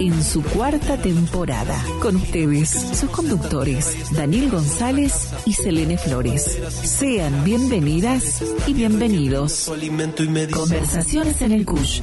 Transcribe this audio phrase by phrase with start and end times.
[0.00, 1.76] en su cuarta temporada.
[2.00, 6.58] Con ustedes, sus conductores, Daniel González y Selene Flores.
[6.82, 9.70] Sean bienvenidas y bienvenidos.
[10.52, 12.02] Conversaciones en el CUSH.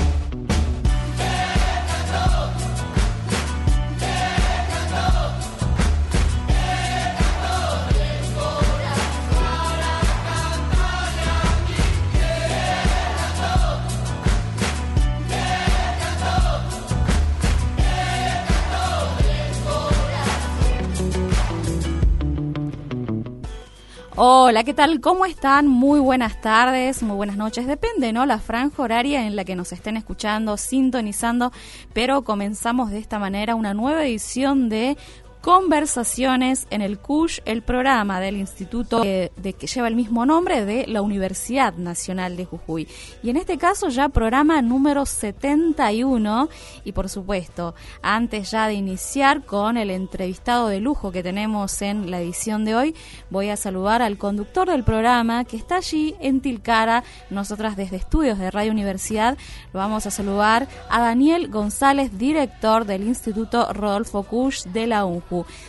[24.63, 25.01] ¿qué tal?
[25.01, 25.67] ¿Cómo están?
[25.67, 27.65] Muy buenas tardes, muy buenas noches.
[27.65, 28.27] Depende, ¿no?
[28.27, 31.51] La franja horaria en la que nos estén escuchando, sintonizando,
[31.93, 34.97] pero comenzamos de esta manera una nueva edición de
[35.41, 40.85] Conversaciones en el CUSH, el programa del instituto de, que lleva el mismo nombre de
[40.85, 42.87] la Universidad Nacional de Jujuy.
[43.23, 46.47] Y en este caso ya programa número 71
[46.83, 52.11] y por supuesto, antes ya de iniciar con el entrevistado de lujo que tenemos en
[52.11, 52.95] la edición de hoy,
[53.31, 58.37] voy a saludar al conductor del programa que está allí en Tilcara, nosotras desde estudios
[58.37, 59.39] de Radio Universidad,
[59.73, 65.05] lo vamos a saludar a Daniel González, director del Instituto Rodolfo Cush de la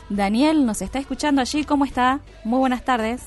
[0.08, 2.20] Daniel nos está escuchando allí, ¿cómo está?
[2.44, 3.22] Muy buenas tardes.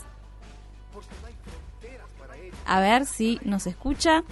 [2.66, 4.24] A ver si nos escucha.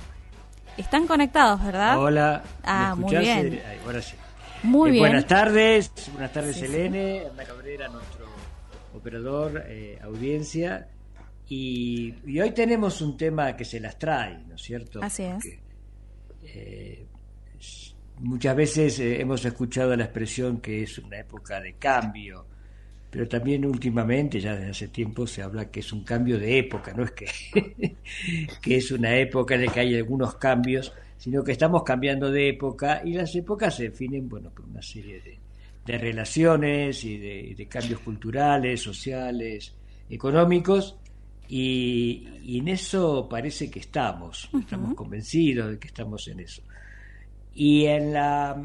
[0.78, 2.00] Están conectados, ¿verdad?
[2.00, 2.44] Hola.
[2.64, 3.62] Ah, muy bien.
[4.64, 5.04] Muy eh, bien.
[5.04, 8.26] Buenas tardes, buenas tardes, Selene, Ana Cabrera, nuestro
[8.96, 10.88] operador, eh, audiencia.
[11.48, 15.04] Y, hoy tenemos un tema que se las trae, ¿no es cierto?
[15.04, 15.44] Así es.
[16.44, 17.06] Eh,
[18.24, 22.46] Muchas veces eh, hemos escuchado la expresión que es una época de cambio,
[23.10, 26.94] pero también últimamente, ya desde hace tiempo, se habla que es un cambio de época,
[26.94, 27.26] no es que,
[28.62, 32.48] que es una época en la que hay algunos cambios, sino que estamos cambiando de
[32.48, 35.38] época y las épocas se definen bueno, por una serie de,
[35.86, 39.76] de relaciones y de, cambios culturales, sociales,
[40.10, 40.96] económicos,
[41.50, 46.64] y, en eso parece que estamos, estamos convencidos de que estamos en eso.
[47.56, 48.62] Y en la,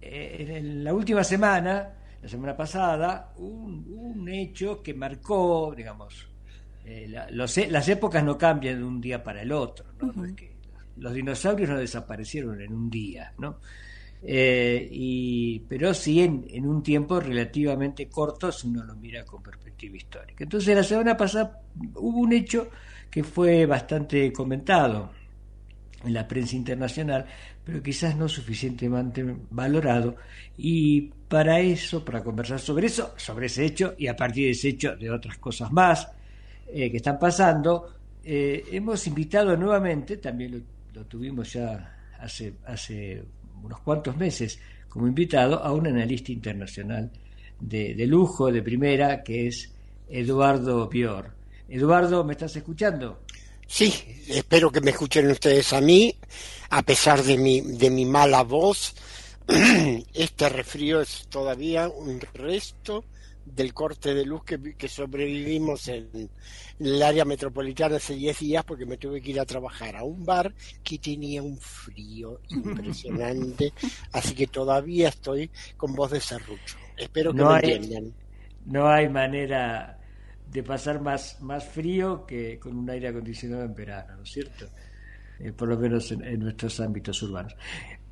[0.00, 1.88] eh, en la última semana,
[2.20, 6.28] la semana pasada, un, un hecho que marcó, digamos,
[6.84, 10.12] eh, e, las épocas no cambian de un día para el otro, ¿no?
[10.96, 13.58] los dinosaurios no desaparecieron en un día, ¿no?
[14.24, 19.42] Eh, y, pero sí en, en, un tiempo relativamente corto si uno lo mira con
[19.42, 20.44] perspectiva histórica.
[20.44, 21.60] Entonces la semana pasada
[21.96, 22.68] hubo un hecho
[23.10, 25.10] que fue bastante comentado
[26.04, 27.26] en la prensa internacional,
[27.64, 30.16] pero quizás no suficientemente valorado.
[30.58, 34.70] Y para eso, para conversar sobre eso, sobre ese hecho y a partir de ese
[34.70, 36.08] hecho de otras cosas más
[36.68, 37.94] eh, que están pasando,
[38.24, 43.24] eh, hemos invitado nuevamente, también lo, tuvimos ya hace,
[43.62, 44.58] unos cuantos meses
[44.88, 47.10] como invitado, a un analista internacional
[47.58, 49.72] de, de lujo, de primera, que es
[50.08, 51.30] Eduardo Bior.
[51.68, 53.20] Eduardo, ¿me estás escuchando?
[53.66, 53.92] Sí,
[54.28, 56.14] espero que me escuchen ustedes a mí,
[56.70, 58.94] a pesar de mi, de mi mala voz.
[60.14, 63.04] Este resfrío es todavía un resto
[63.44, 66.30] del corte de luz que, que sobrevivimos en,
[66.78, 70.24] el área metropolitana hace 10 días porque me tuve que ir a trabajar a un
[70.24, 73.72] bar que tenía un frío impresionante,
[74.12, 76.76] así que todavía estoy con voz de serrucho.
[76.96, 78.14] Espero que me entiendan.
[78.66, 79.98] No hay manera
[80.52, 84.66] de pasar más, más frío que con un aire acondicionado en verano, ¿no es cierto?
[85.38, 87.56] Eh, por lo menos en, nuestros ámbitos urbanos.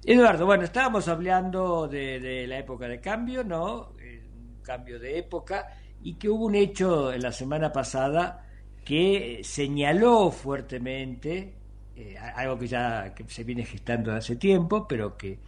[0.02, 3.92] Eduardo, bueno, estábamos hablando de, la época de cambio, ¿no?
[4.00, 5.68] Eh, un cambio de época,
[6.02, 8.46] y que hubo un hecho en la semana pasada
[8.82, 11.54] que señaló fuertemente
[11.94, 15.38] eh, algo que ya que se viene gestando hace tiempo, pero que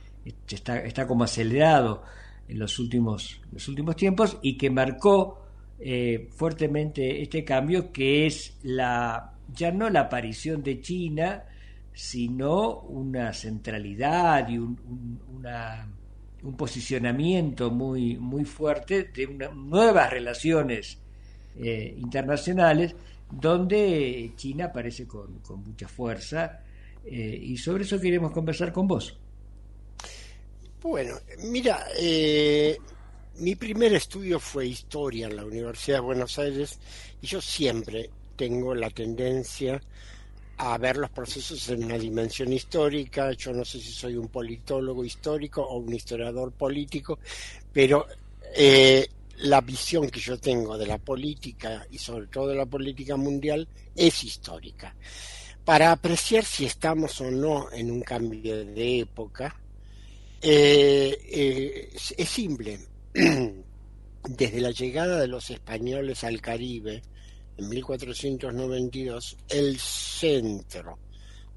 [0.46, 2.02] está, está como acelerado
[2.46, 5.41] en los últimos, los últimos tiempos y que marcó
[5.84, 11.44] eh, fuertemente este cambio, que es la ya no la aparición de China,
[11.92, 14.78] sino una centralidad y un,
[16.42, 20.98] un posicionamiento muy, muy fuerte de nuevas relaciones
[21.56, 22.94] eh, internacionales,
[23.30, 26.60] donde China aparece con, con mucha fuerza,
[27.04, 29.18] eh, y sobre eso queremos conversar con vos.
[30.80, 31.14] Bueno,
[31.44, 31.84] mira,
[33.38, 36.78] mi primer estudio fue historia en la Universidad de Buenos Aires
[37.20, 39.80] y yo siempre tengo la tendencia
[40.58, 43.32] a ver los procesos en una dimensión histórica.
[43.32, 47.18] Yo no sé si soy un politólogo histórico o un historiador político,
[47.72, 48.06] pero
[48.54, 49.08] eh,
[49.38, 53.66] la visión que yo tengo de la política y sobre todo de la política mundial
[53.96, 54.94] es histórica.
[55.64, 59.56] Para apreciar si estamos o no en un cambio de época,
[60.40, 62.91] eh, eh, es simple.
[64.28, 67.02] desde la llegada de los españoles al Caribe
[67.58, 70.98] en 1492, el centro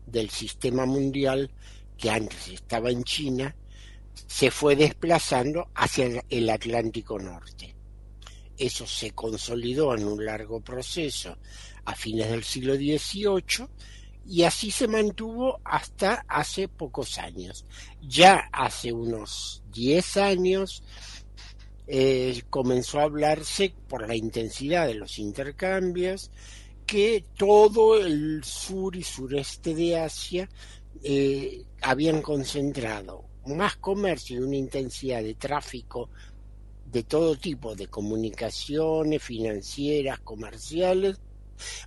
[0.05, 1.49] del sistema mundial,
[1.97, 3.55] que antes estaba en China,
[4.27, 7.73] se fue desplazando hacia el Atlántico Norte.
[8.57, 11.37] Eso se consolidó en un largo proceso
[11.85, 13.67] a fines del siglo XVIII
[14.27, 17.65] y así se mantuvo hasta hace pocos años.
[18.01, 20.83] Ya hace unos 10 años
[21.87, 26.31] eh, comenzó a hablarse por la intensidad de los intercambios
[26.85, 30.49] que todo el sur y sureste de Asia
[31.03, 36.09] eh, habían concentrado más comercio y una intensidad de tráfico
[36.91, 41.19] de todo tipo de comunicaciones financieras, comerciales,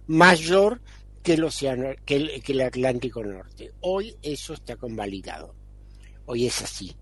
[0.07, 0.81] mayor
[1.23, 3.73] que el océano, que el, que el Atlántico Norte.
[3.81, 5.55] Hoy eso está convalidado.
[6.27, 6.95] Hoy es así.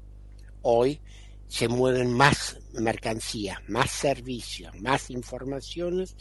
[0.63, 1.01] Hoy
[1.49, 6.17] se mueven más mercancías, más servicios, más informaciones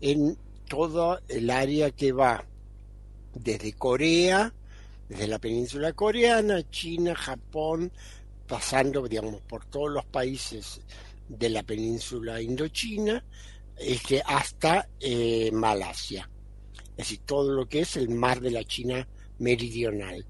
[0.00, 0.38] en
[0.68, 2.44] todo el área que va
[3.34, 4.52] desde Corea,
[5.08, 7.92] desde la península coreana, China, Japón,
[8.46, 10.80] pasando, digamos, por todos los países
[11.28, 13.24] de la península indochina,
[13.76, 16.28] este, hasta eh, Malasia.
[16.90, 19.06] Es decir, todo lo que es el mar de la China
[19.38, 20.26] meridional.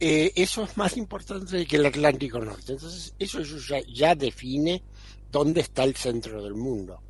[0.00, 2.72] Eh, eso es más importante que el Atlántico Norte.
[2.72, 3.40] Entonces, eso
[3.86, 4.82] ya, define
[5.30, 7.00] dónde está el centro del mundo,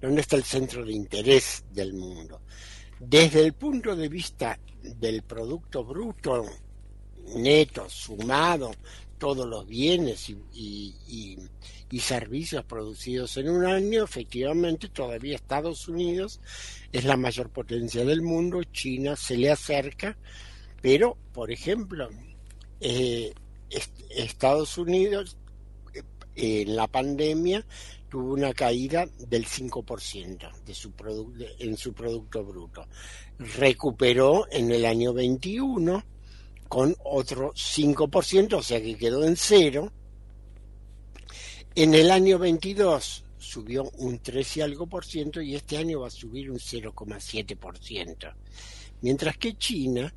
[0.00, 2.40] dónde está el centro de interés del mundo.
[3.00, 6.44] Desde el punto de vista del Producto Bruto
[7.36, 8.72] neto, sumado,
[9.18, 10.94] todos los bienes y,
[11.90, 16.40] y servicios producidos en un año, efectivamente todavía Estados Unidos
[16.92, 20.16] es la mayor potencia del mundo, China se le acerca,
[20.84, 22.10] pero, por ejemplo,
[22.78, 23.32] eh,
[24.10, 25.38] Estados Unidos
[25.94, 27.64] eh, en la pandemia
[28.10, 30.92] tuvo una caída del 5% de su
[31.58, 32.86] en su Producto Bruto.
[33.38, 36.04] Recuperó en el año 21
[36.68, 39.90] con otro 5%, o sea que quedó en cero.
[41.74, 46.08] En el año 22 subió un 3 y algo por ciento y este año va
[46.08, 48.28] a subir un 0,7 por ciento.
[49.00, 50.12] Mientras que China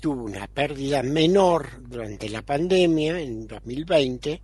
[0.00, 4.42] tuvo una pérdida menor durante la pandemia en 2020,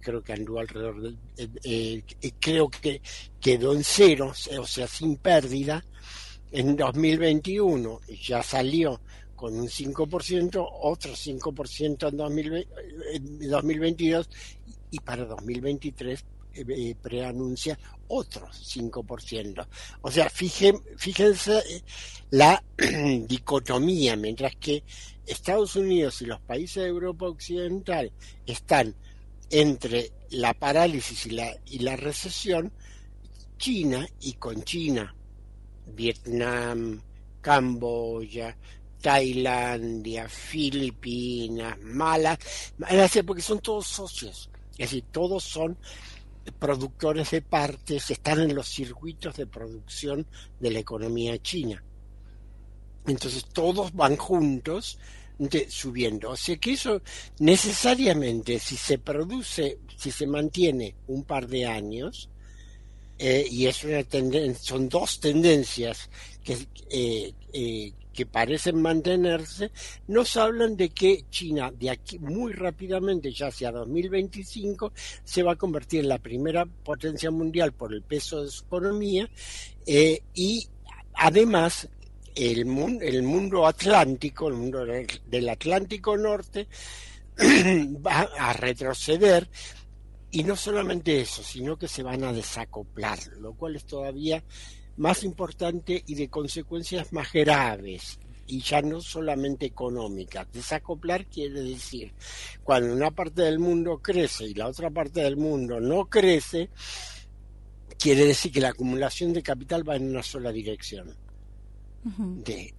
[0.00, 1.16] creo que anduvo alrededor de,
[1.64, 3.00] eh, eh, creo que
[3.40, 5.84] quedó en cero, o sea, sin pérdida,
[6.52, 9.00] En 2021 ya salió
[9.36, 12.16] con un 5%, otro 5% en,
[13.48, 14.28] 2022
[14.90, 17.78] y para 2023 eh, eh, preanuncia
[18.10, 19.66] otro 5%.
[20.02, 21.82] O sea, fíjense eh,
[22.30, 22.62] la
[23.26, 24.82] dicotomía, mientras que
[25.26, 28.12] Estados Unidos y los países de Europa Occidental
[28.46, 28.94] están
[29.48, 32.72] entre la parálisis y la, y la recesión,
[33.58, 35.14] China y con China,
[35.86, 37.00] Vietnam,
[37.40, 38.56] Camboya,
[39.00, 45.76] Tailandia, Filipinas, Malasia, porque son todos socios, es decir, todos son
[46.58, 50.26] productores de partes, están en los circuitos de producción
[50.58, 51.82] de la economía china.
[53.06, 54.98] Entonces todos van juntos
[55.68, 56.30] subiendo.
[56.30, 57.00] O sea que eso
[57.38, 62.28] necesariamente, si se produce, si se mantiene un par de años,
[63.18, 64.04] eh, y es una
[64.58, 66.08] son dos tendencias
[66.42, 69.70] que, eh, eh, que parecen mantenerse,
[70.08, 74.92] nos hablan de que China de aquí muy rápidamente, ya hacia 2025,
[75.24, 79.28] se va a convertir en la primera potencia mundial por el peso de su economía
[79.86, 80.68] y
[81.14, 81.88] además
[82.34, 86.68] el mundo, el mundo atlántico, el mundo del Atlántico Norte,
[87.38, 89.48] va a retroceder
[90.30, 94.42] y no solamente eso, sino que se van a desacoplar, lo cual es todavía
[94.96, 100.50] más importante y de consecuencias más graves y ya no solamente económicas.
[100.52, 102.12] Desacoplar quiere decir
[102.62, 106.70] cuando una parte del mundo crece y la otra parte del mundo no crece,
[107.98, 111.14] quiere decir que la acumulación de capital va en una sola dirección
[112.02, 112.74] de,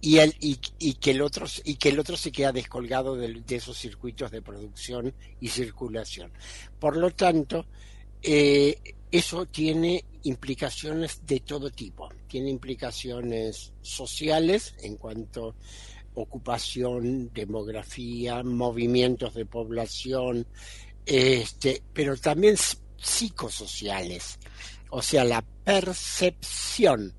[0.00, 3.78] y, el, y, que el otro, y que el otro se queda descolgado de, esos
[3.78, 6.32] circuitos de producción y circulación.
[6.80, 7.66] Por lo tanto,
[8.22, 12.08] eh, eso tiene implicaciones de todo tipo.
[12.26, 15.54] Tiene implicaciones sociales en cuanto a
[16.14, 20.46] ocupación, demografía, movimientos de población,
[21.06, 22.56] este, pero también
[22.96, 24.38] psicosociales.
[24.90, 27.14] O sea, la percepción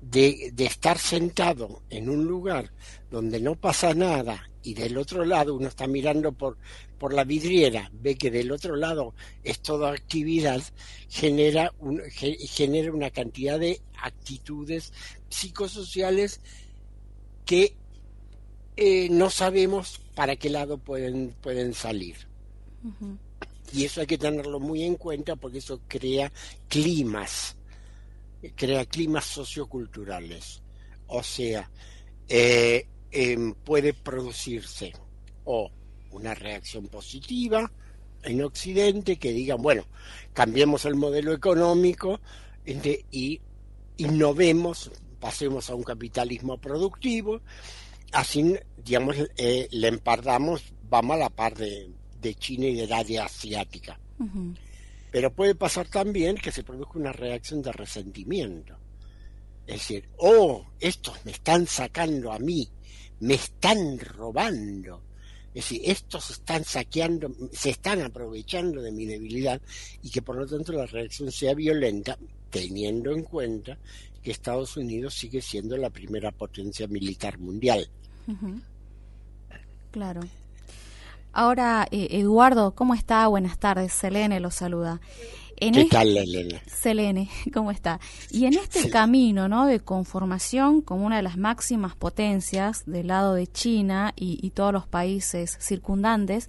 [0.00, 2.72] de, estar sentado en un lugar
[3.10, 6.58] donde no pasa nada y del otro lado uno está mirando por,
[6.98, 10.62] por la vidriera, ve que del otro lado es toda actividad,
[11.08, 14.92] genera, un, genera una cantidad de actitudes
[15.28, 16.40] psicosociales
[17.46, 17.74] que
[18.76, 22.16] eh, no sabemos para qué lado pueden, pueden salir.
[23.72, 26.32] Y eso hay que tenerlo muy en cuenta porque eso crea
[26.68, 27.56] climas
[28.54, 30.62] crea climas socioculturales.
[31.06, 31.70] O sea,
[32.28, 34.92] eh, em, puede producirse
[35.44, 35.70] o
[36.10, 37.70] una reacción positiva
[38.22, 39.84] en Occidente que digan, bueno,
[40.32, 42.20] cambiemos el modelo económico
[43.10, 43.40] y
[43.96, 47.40] innovemos, pasemos a un capitalismo productivo,
[48.12, 51.94] así, digamos, eh, le empardamos, vamos a la par de,
[52.38, 53.98] China y del área asiática.
[55.10, 58.76] Pero puede pasar también que se produzca una reacción de resentimiento.
[59.66, 62.68] Es decir, oh, estos me están sacando a mí,
[63.20, 65.02] me están robando.
[65.54, 69.60] Es decir, estos están saqueando, se están aprovechando de mi debilidad
[70.02, 72.18] y que por lo tanto la reacción sea violenta,
[72.50, 73.78] teniendo en cuenta
[74.22, 77.88] que Estados Unidos sigue siendo la primera potencia militar mundial.
[79.90, 80.20] Claro.
[81.32, 83.26] Ahora, eh, Eduardo, ¿cómo está?
[83.28, 83.92] Buenas tardes.
[83.92, 85.00] Selene lo saluda.
[85.60, 86.60] En ¿Qué tal, Elena?
[86.66, 88.00] Selene, ¿cómo está?
[88.30, 89.66] Y en este camino ¿no?
[89.66, 94.86] de conformación como una de las máximas potencias del lado de China y, todos los
[94.86, 96.48] países circundantes,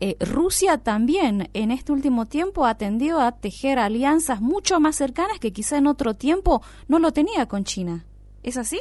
[0.00, 5.38] eh, Rusia también en este último tiempo ha tendido a tejer alianzas mucho más cercanas
[5.40, 8.04] que quizá en otro tiempo no lo tenía con China.
[8.42, 8.80] ¿Es así?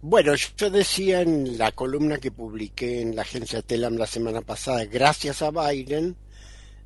[0.00, 4.84] Bueno, yo decía en la columna que publiqué en la agencia Telam la semana pasada,
[4.84, 6.16] gracias a Biden,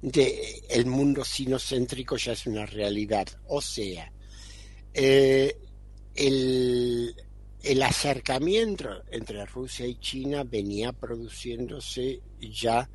[0.03, 3.27] de el mundo sinocéntrico ya es una realidad.
[3.47, 4.13] O sea,
[4.93, 5.57] eh,
[6.15, 7.15] el,
[7.63, 12.91] el acercamiento entre Rusia y China venía produciéndose ya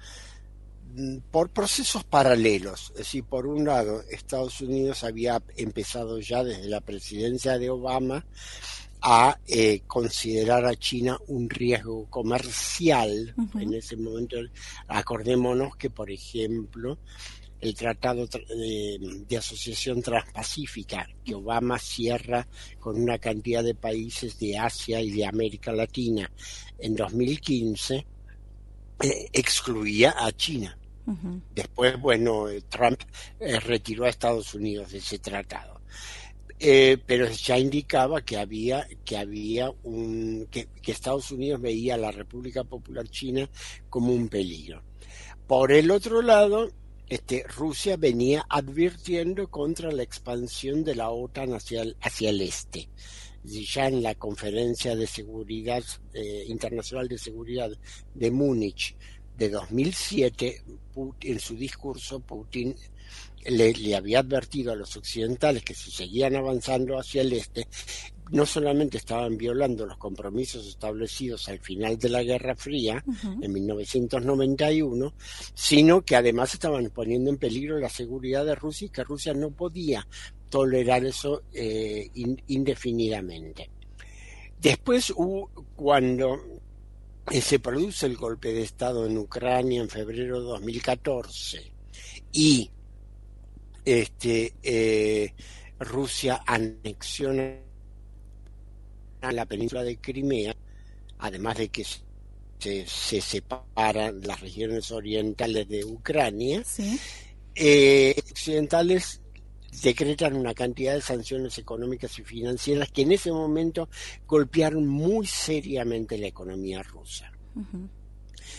[0.94, 2.92] mm, por procesos paralelos.
[2.92, 8.26] Es decir, por un lado, Estados Unidos había empezado ya desde la presidencia de Obama
[9.02, 14.38] a eh, considerar a China un riesgo comercial en ese momento.
[14.88, 16.98] Acordémonos que, por ejemplo,
[17.60, 22.48] el Tratado de, Asociación Transpacífica que Obama cierra
[22.80, 26.32] con una cantidad de países de Asia y de América Latina
[26.78, 30.78] en 2015 eh, excluía a China.
[31.56, 33.00] Después, bueno, Trump
[33.40, 35.78] eh, retiró a Estados Unidos de ese tratado
[36.60, 42.12] eh, pero ya indicaba que había que había un que, Estados Unidos veía a la
[42.12, 43.50] República Popular China
[43.90, 44.82] como un peligro.
[45.46, 46.72] Por el otro lado,
[47.08, 52.90] este, Rusia venía advirtiendo contra la expansión de la OTAN hacia el, este.
[53.44, 55.84] Ya en la conferencia de seguridad
[56.14, 57.70] eh, internacional de seguridad
[58.14, 58.96] de Múnich
[59.38, 60.64] de 2007,
[61.22, 62.76] en su discurso Putin
[63.48, 67.68] le, había advertido a los occidentales que si seguían avanzando hacia el este,
[68.32, 73.04] no solamente estaban violando los compromisos establecidos al final de la Guerra Fría,
[73.42, 75.14] en 1991,
[75.54, 79.52] sino que además estaban poniendo en peligro la seguridad de Rusia y que Rusia no
[79.52, 80.06] podía
[80.50, 82.10] tolerar eso eh,
[82.48, 83.70] indefinidamente.
[84.60, 85.14] Después,
[85.76, 86.40] cuando
[87.30, 91.72] se produce el golpe de Estado en Ucrania en febrero de 2014
[92.32, 92.70] y
[93.88, 95.34] este, eh,
[95.80, 97.56] Rusia anexiona
[99.22, 100.54] la península de Crimea,
[101.20, 101.86] además de que
[102.60, 102.86] se,
[103.22, 106.64] separan las regiones orientales de Ucrania,
[107.56, 109.22] eh, occidentales
[109.82, 113.88] decretan una cantidad de sanciones económicas y financieras que en ese momento
[114.28, 117.32] golpearon muy seriamente la economía rusa.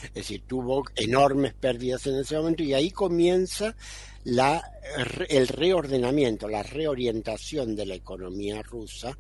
[0.05, 3.77] Es decir, tuvo enormes pérdidas en ese momento y ahí comienza
[4.29, 4.63] la,
[5.31, 9.17] el reordenamiento, la reorientación de la economía rusa,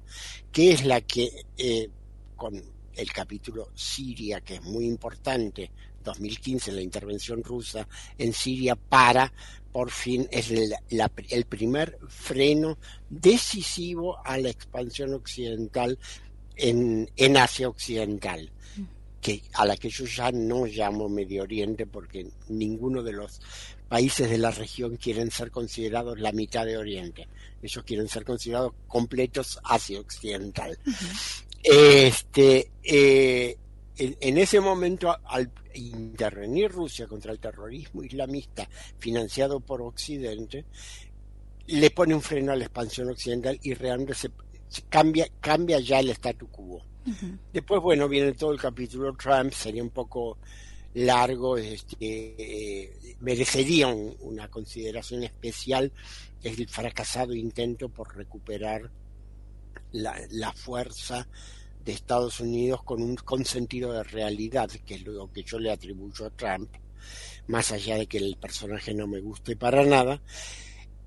[0.52, 1.88] que es la que, eh,
[2.36, 2.62] con
[2.94, 5.70] el capítulo Siria, que es muy importante,
[6.04, 7.88] 2015, la intervención rusa
[8.18, 9.32] en Siria para,
[9.72, 12.76] por fin, es el, primer freno
[13.08, 15.98] decisivo a la expansión occidental
[16.54, 18.52] en, en Asia Occidental
[19.28, 23.40] que a la que yo ya no llamo Medio Oriente porque ninguno de los
[23.88, 27.28] países de la región quieren ser considerados la mitad de Oriente.
[27.62, 30.78] Ellos quieren ser considerados completos Asia Occidental.
[31.62, 33.58] Este, eh,
[33.99, 38.66] en, ese momento, al intervenir Rusia contra el terrorismo islamista
[38.99, 40.64] financiado por Occidente,
[41.66, 44.31] le pone un freno a la expansión occidental y realmente se,
[44.88, 46.83] cambia, cambia ya el statu quo.
[47.53, 50.38] Después, bueno, viene todo el capítulo Trump, sería un poco
[50.94, 55.92] largo, este, merecería una consideración especial
[56.42, 58.90] el fracasado intento por recuperar
[59.92, 61.29] la, fuerza
[61.85, 66.27] de Estados Unidos con un sentido de realidad, que es lo que yo le atribuyo
[66.27, 66.71] a Trump,
[67.47, 70.21] más allá de que el personaje no me guste para nada.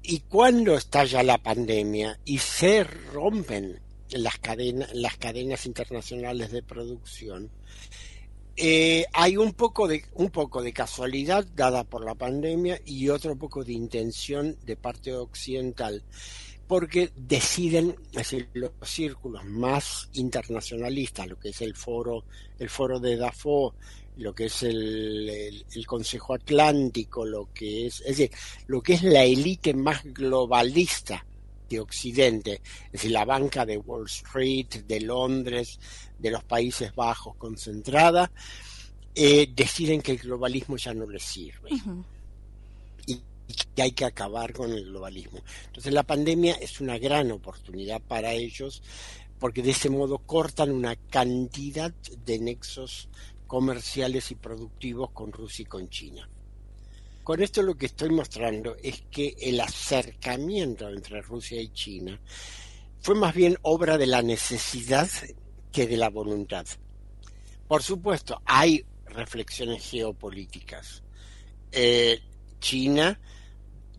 [0.03, 3.79] Y cuando estalla la pandemia y se rompen
[4.11, 7.49] las cadenas, las cadenas internacionales de producción,
[8.57, 13.35] eh, hay un poco de un poco de casualidad dada por la pandemia y otro
[13.35, 16.03] poco de intención de parte occidental
[16.67, 22.25] porque deciden decir, los círculos más internacionalistas lo que es el foro
[22.59, 23.73] el foro de Dafo
[24.17, 28.31] lo que es el, el, Consejo Atlántico lo que es es decir
[28.67, 31.25] lo que es la élite más globalista
[31.75, 35.79] de Occidente, es decir, la banca de Wall Street, de Londres,
[36.17, 38.31] de los Países Bajos concentrada,
[39.13, 41.69] eh, deciden que el globalismo ya no les sirve.
[43.05, 43.21] Y
[43.75, 45.39] que hay que acabar con el globalismo.
[45.67, 48.81] Entonces la pandemia es una gran oportunidad para ellos
[49.39, 51.91] porque de ese modo cortan una cantidad
[52.25, 53.09] de nexos
[53.47, 56.29] comerciales y productivos con Rusia y con China.
[57.23, 62.19] Con esto lo que estoy mostrando es que el acercamiento entre Rusia y China
[62.99, 65.09] fue más bien obra de la necesidad
[65.71, 66.65] que de la voluntad.
[67.67, 71.03] Por supuesto, hay reflexiones geopolíticas.
[71.71, 72.19] Eh,
[72.59, 73.19] China,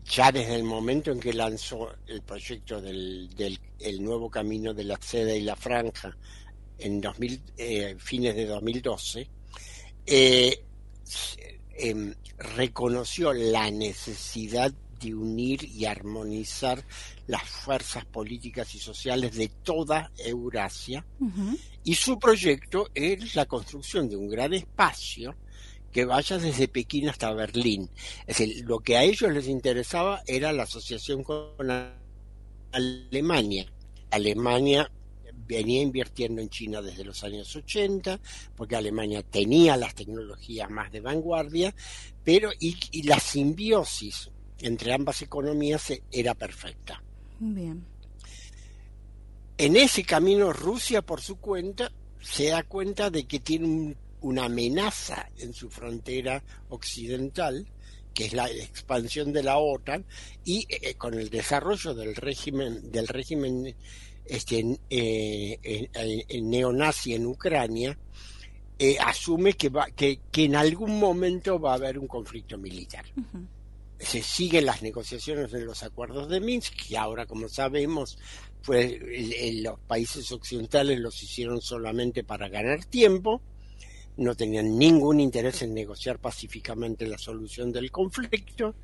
[0.05, 3.29] ya desde el momento en que lanzó el proyecto del,
[3.99, 6.15] nuevo camino de la seda y la franja
[6.77, 9.29] en 2000, eh, fines de 2012,
[10.05, 10.65] eh,
[11.75, 16.83] em, reconoció la necesidad de unir y armonizar
[17.27, 21.05] las fuerzas políticas y sociales de toda Eurasia
[21.83, 25.35] y su proyecto es la construcción de un gran espacio
[25.91, 27.89] que vaya desde Pekín hasta Berlín.
[28.25, 31.69] Es decir, lo que a ellos les interesaba era la asociación con
[32.71, 33.71] Alemania.
[34.09, 34.91] Alemania
[35.47, 38.19] venía invirtiendo en China desde los años 80,
[38.55, 41.73] porque Alemania tenía las tecnologías más de vanguardia,
[42.23, 44.29] pero y la simbiosis
[44.59, 47.03] entre ambas economías era perfecta.
[47.39, 47.85] Bien.
[49.57, 55.29] En ese camino Rusia por su cuenta se da cuenta de que tiene una amenaza
[55.37, 57.67] en su frontera occidental,
[58.13, 60.05] que es la expansión de la OTAN,
[60.45, 63.75] y eh, con el desarrollo del régimen, del régimen
[64.25, 67.97] este, eh, neonazi en Ucrania,
[68.79, 73.05] eh, asume que, va, que, que, en algún momento va a haber un conflicto militar.
[73.99, 78.17] Se siguen las negociaciones de los acuerdos de Minsk, que ahora, como sabemos,
[78.63, 78.95] pues
[79.61, 83.41] los países occidentales los hicieron solamente para ganar tiempo,
[84.17, 88.75] no tenían ningún interés en negociar pacíficamente la solución del conflicto.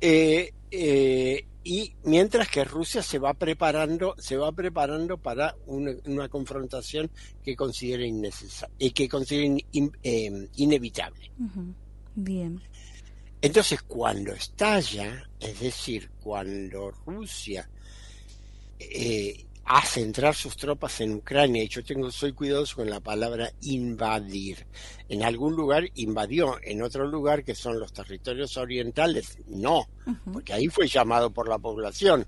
[0.00, 7.10] Eh, eh, y mientras que Rusia se va preparando, se va preparando para una, confrontación
[7.44, 9.54] que considera innecesaria y que considera
[10.02, 11.30] eh, inevitable.
[12.14, 12.60] Bien.
[13.40, 17.68] Entonces, cuando estalla, es decir, cuando Rusia
[18.78, 23.52] eh, hace entrar sus tropas en Ucrania, y yo tengo, soy cuidadoso con la palabra
[23.60, 24.66] invadir.
[25.08, 29.86] En algún lugar invadió, en otro lugar, que son los territorios orientales, no,
[30.32, 32.26] porque ahí fue llamado por la población.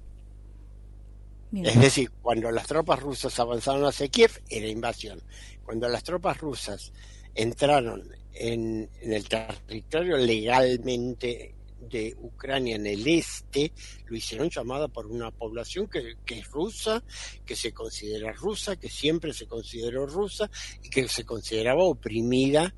[1.53, 5.21] Es decir, cuando las tropas rusas avanzaron hacia Kiev, era invasión.
[5.65, 6.93] Cuando las tropas rusas
[7.35, 11.55] entraron en el territorio legalmente
[11.91, 13.73] de Ucrania en el este
[14.07, 17.03] lo hicieron llamada por una población que, es rusa,
[17.45, 20.51] que se considera rusa, que siempre se consideró rusa
[20.83, 22.75] y que se consideraba oprimida,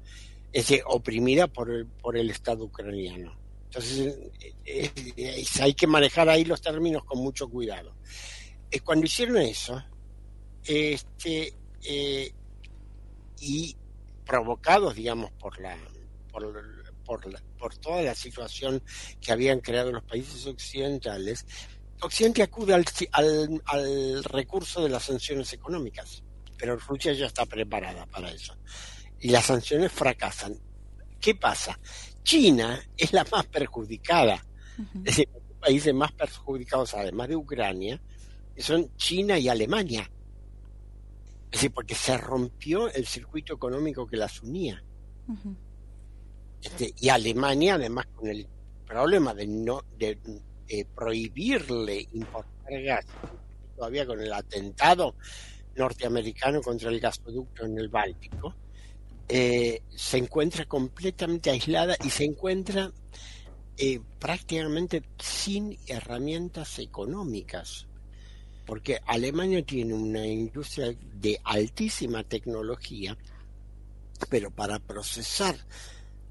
[0.52, 3.36] es oprimida por el, por el Estado ucraniano.
[3.64, 4.14] Entonces
[5.60, 7.94] hay que manejar ahí los términos con mucho cuidado.
[8.70, 9.82] Eh, cuando hicieron eso,
[10.64, 12.32] este, eh,
[13.40, 13.76] y
[14.24, 15.76] provocados, digamos, por la,
[16.30, 16.52] por
[17.04, 17.26] por,
[17.76, 18.82] toda la situación
[19.20, 21.46] que habían creado los países occidentales,
[22.02, 26.24] Occidente acude al, recurso de las sanciones económicas,
[26.58, 28.56] pero Rusia ya está preparada para eso.
[29.20, 30.58] Y las sanciones fracasan.
[31.20, 31.78] ¿Qué pasa?
[32.24, 34.44] China es la más perjudicada.
[34.96, 38.02] Es decir, los países más perjudicados, además de Ucrania,
[38.58, 40.10] son China y Alemania.
[41.44, 44.82] Es decir, porque se rompió el circuito económico que las unía.
[46.62, 48.46] Este, y Alemania, además, con el
[48.86, 50.18] problema de no de,
[50.94, 53.04] prohibirle importar gas,
[53.76, 55.16] todavía con el atentado
[55.76, 58.54] norteamericano contra el gasoducto en el Báltico,
[59.28, 62.90] eh, se encuentra completamente aislada y se encuentra
[63.76, 67.86] eh, prácticamente sin herramientas económicas,
[68.64, 73.16] porque Alemania tiene una industria de altísima tecnología,
[74.28, 75.56] pero para procesar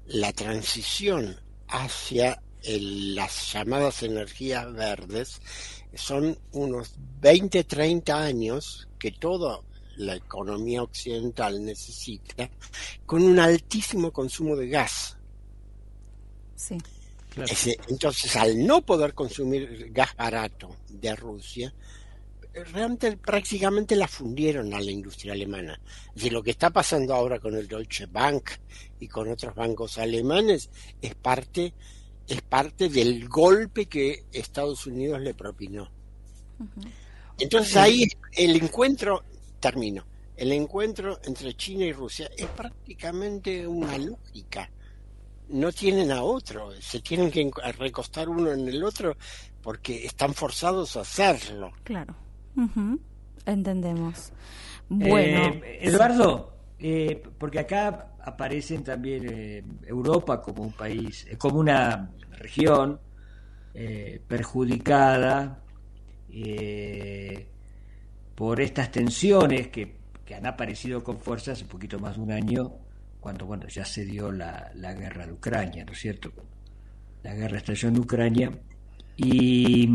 [0.06, 1.38] la transición
[1.68, 5.40] hacia las llamadas energías verdes
[5.94, 9.60] son unos 20, 30 años que toda
[9.96, 12.50] la economía occidental necesita
[13.04, 15.16] con un altísimo consumo de gas.
[16.56, 16.78] Sí.
[17.88, 21.74] entonces, al no poder consumir gas barato de Rusia,
[22.54, 25.80] realmente prácticamente la fundieron a la industria alemana.
[26.08, 28.50] Es decir, lo que está pasando ahora con el Deutsche Bank
[29.00, 31.74] y con otros bancos alemanes es parte
[32.26, 35.90] es parte del golpe que Estados Unidos le propinó.
[37.38, 39.24] Entonces ahí el encuentro,
[39.58, 44.70] termino, el encuentro entre China y Rusia es prácticamente una lógica.
[45.48, 49.16] No tienen a otro, se tienen que recostar uno en el otro
[49.60, 51.72] porque están forzados a hacerlo.
[51.84, 52.16] Claro.
[53.46, 54.32] Entendemos.
[54.88, 55.60] Bueno.
[55.64, 63.00] Eh, Eduardo, eh, porque acá aparecen también eh, Europa como un país, como una región
[64.28, 65.62] perjudicada
[68.34, 72.70] por estas tensiones que, que, han aparecido con fuerza hace poquito más de un año,
[73.18, 76.30] cuando bueno ya se dio la, la guerra de Ucrania, ¿no es cierto?
[77.22, 78.50] La guerra estalló en Ucrania
[79.16, 79.88] y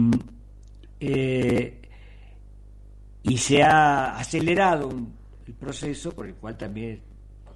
[3.23, 4.89] y se ha acelerado
[5.45, 7.01] el proceso por el cual también,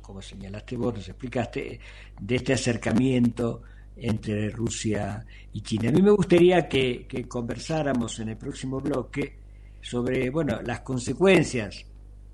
[0.01, 1.79] como señalaste vos, nos explicaste,
[2.19, 3.61] de este acercamiento
[3.95, 5.89] entre Rusia y China.
[5.89, 9.39] A mí me gustaría que, conversáramos en el próximo bloque
[9.81, 11.85] sobre bueno las consecuencias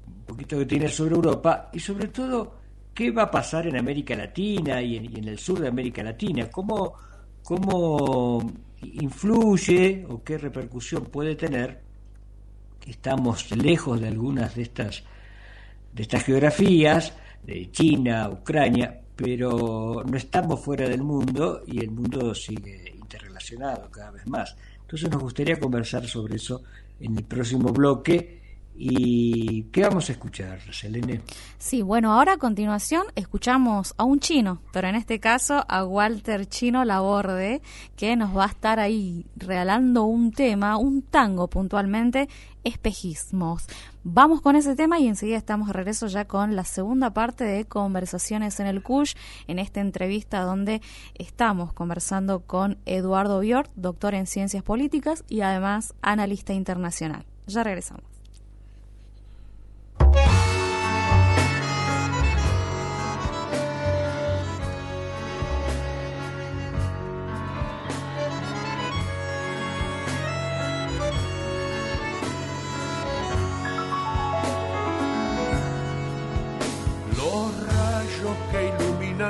[0.06, 2.58] un poquito que tiene sobre Europa y sobre todo
[2.94, 6.94] qué va a pasar en América Latina y en, el sur de América Latina, cómo,
[7.44, 11.87] cómo influye o qué repercusión puede tener
[12.86, 15.04] estamos lejos de algunas de estas,
[15.94, 17.14] de estas geografías,
[17.44, 24.12] de China, Ucrania, pero no estamos fuera del mundo y el mundo sigue interrelacionado cada
[24.12, 24.56] vez más.
[24.82, 26.64] Entonces nos gustaría conversar sobre eso
[27.00, 28.38] en el próximo bloque
[28.80, 31.22] ¿Y qué vamos a escuchar, Selene?
[31.58, 36.46] Sí, bueno, ahora a continuación escuchamos a un chino, pero en este caso a Walter
[36.46, 37.64] Chino Laborde,
[37.96, 42.30] que nos va a estar ahí regalando un tema, un tango puntualmente,
[42.68, 43.66] espejismos.
[44.04, 47.66] Vamos con ese tema y enseguida estamos de regreso ya con la segunda parte de
[47.66, 49.16] Conversaciones en el CUSH,
[49.48, 50.82] en esta entrevista donde
[51.16, 57.26] estamos conversando con Eduardo Biort, doctor en Ciencias Políticas y además analista internacional.
[57.48, 58.04] Ya regresamos.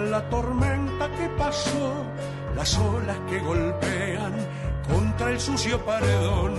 [0.01, 2.03] La tormenta que pasó,
[2.55, 4.33] las olas que golpean
[4.87, 6.53] contra el sucio paredón,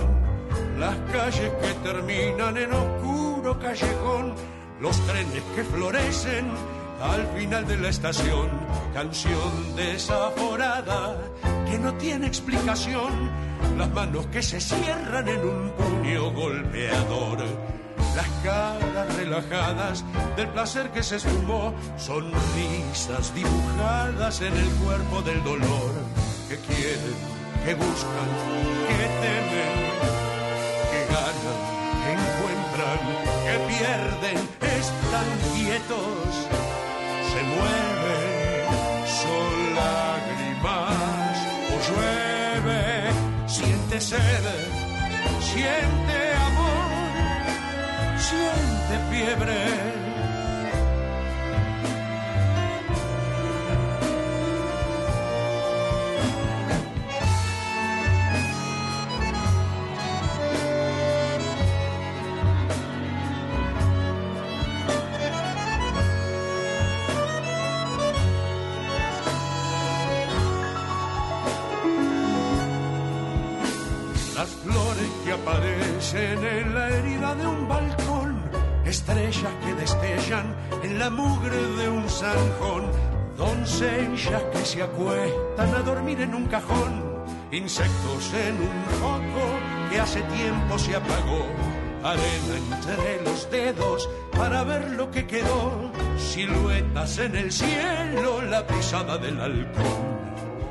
[0.77, 4.33] las calles que terminan en oscuro callejón,
[4.79, 6.51] los trenes que florecen
[7.01, 8.49] al final de la estación,
[8.93, 11.17] canción desaforada
[11.69, 13.29] que no tiene explicación,
[13.77, 17.39] las manos que se cierran en un puño golpeador
[18.15, 20.03] las caras relajadas
[20.35, 25.93] del placer que se esfumó, sonrisas dibujadas en el cuerpo del dolor,
[26.47, 27.15] que quieren,
[27.65, 28.29] que buscan,
[28.87, 29.75] que temen,
[30.91, 31.59] que ganan,
[32.01, 32.99] que encuentran,
[33.45, 34.37] que pierden,
[34.79, 36.29] están quietos,
[37.31, 38.65] se mueven,
[39.21, 41.35] son lágrimas
[41.71, 43.11] o llueve,
[43.47, 44.45] siente sed,
[45.41, 46.38] siente
[48.29, 49.98] siente fiebre
[79.09, 82.91] estrellas que destellan en la mugre de un zanjón,
[83.37, 90.21] doncellas que se acuestan a dormir en un cajón, insectos en un foco que hace
[90.21, 91.45] tiempo se apagó,
[92.03, 99.17] arena entre los dedos para ver lo que quedó, siluetas en el cielo, la pisada
[99.17, 100.19] del halcón.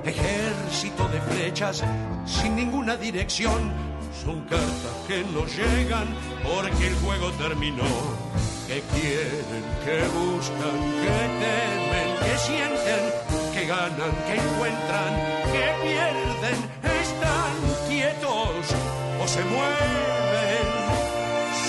[0.05, 1.85] Ejército de flechas
[2.25, 3.73] sin ninguna dirección,
[4.25, 6.07] son cartas que no llegan
[6.45, 8.18] porque el juego terminó.
[8.69, 13.05] Que quieren, que buscan, que temen, que sienten,
[13.55, 15.13] que ganan, que encuentran,
[15.53, 16.59] que pierden,
[17.01, 17.57] están
[17.89, 18.67] quietos
[19.23, 20.69] o se mueven.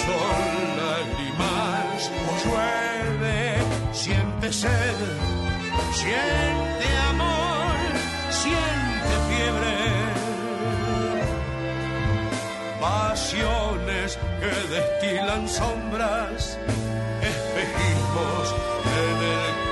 [0.04, 0.44] Son
[0.82, 3.38] lágrimas o llueve,
[3.94, 5.00] siente sed,
[5.94, 6.79] siente
[12.80, 16.58] pasiones que destilan sombras,
[17.22, 19.69] espejismos en el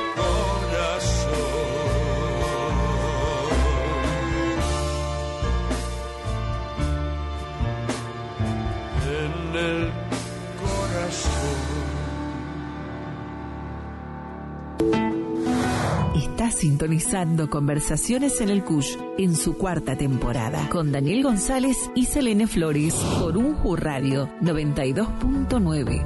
[16.51, 22.93] Sintonizando Conversaciones en el Cush en su cuarta temporada con Daniel González y Selene Flores
[23.19, 26.03] por un Radio 92.9.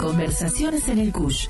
[0.00, 1.48] Conversaciones en el Cush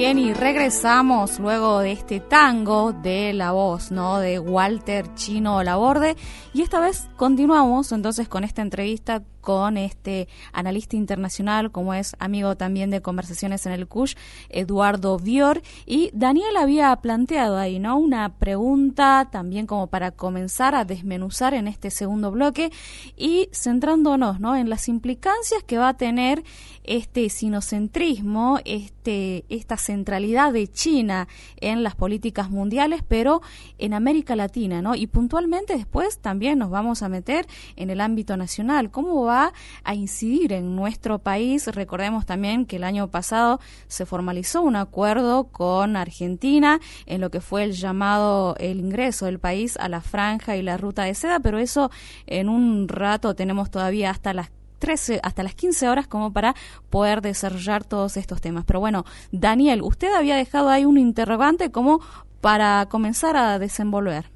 [0.00, 4.18] bien, y regresamos luego de este tango de la voz, ¿no?
[4.18, 6.16] De Walter Chino Laborde.
[6.54, 12.56] Y esta vez continuamos entonces con esta entrevista con este analista internacional, como es amigo
[12.56, 14.16] también de conversaciones en el CUSH,
[14.48, 15.62] Eduardo Bior.
[15.86, 17.98] Y Daniel había planteado ahí, ¿no?
[17.98, 22.70] Una pregunta también como para comenzar a desmenuzar en este segundo bloque
[23.16, 24.56] y centrándonos, ¿no?
[24.56, 26.44] En las implicancias que va a tener
[26.84, 31.28] este sinocentrismo, este, esta centralidad de China
[31.60, 33.42] en las políticas mundiales, pero
[33.78, 34.94] en América Latina, ¿no?
[34.94, 38.90] Y puntualmente después también nos vamos a meter en el ámbito nacional.
[38.90, 39.52] ¿Cómo va a
[39.94, 41.66] incidir en nuestro país.
[41.68, 47.40] Recordemos también que el año pasado se formalizó un acuerdo con Argentina en lo que
[47.40, 51.40] fue el llamado el ingreso del país a la franja y la ruta de seda,
[51.40, 51.90] pero eso
[52.26, 56.54] en un rato tenemos todavía hasta las 13 hasta las 15 horas como para
[56.88, 58.64] poder desarrollar todos estos temas.
[58.64, 62.00] Pero bueno, Daniel, usted había dejado ahí un interrogante como
[62.40, 64.26] para comenzar a desenvolver.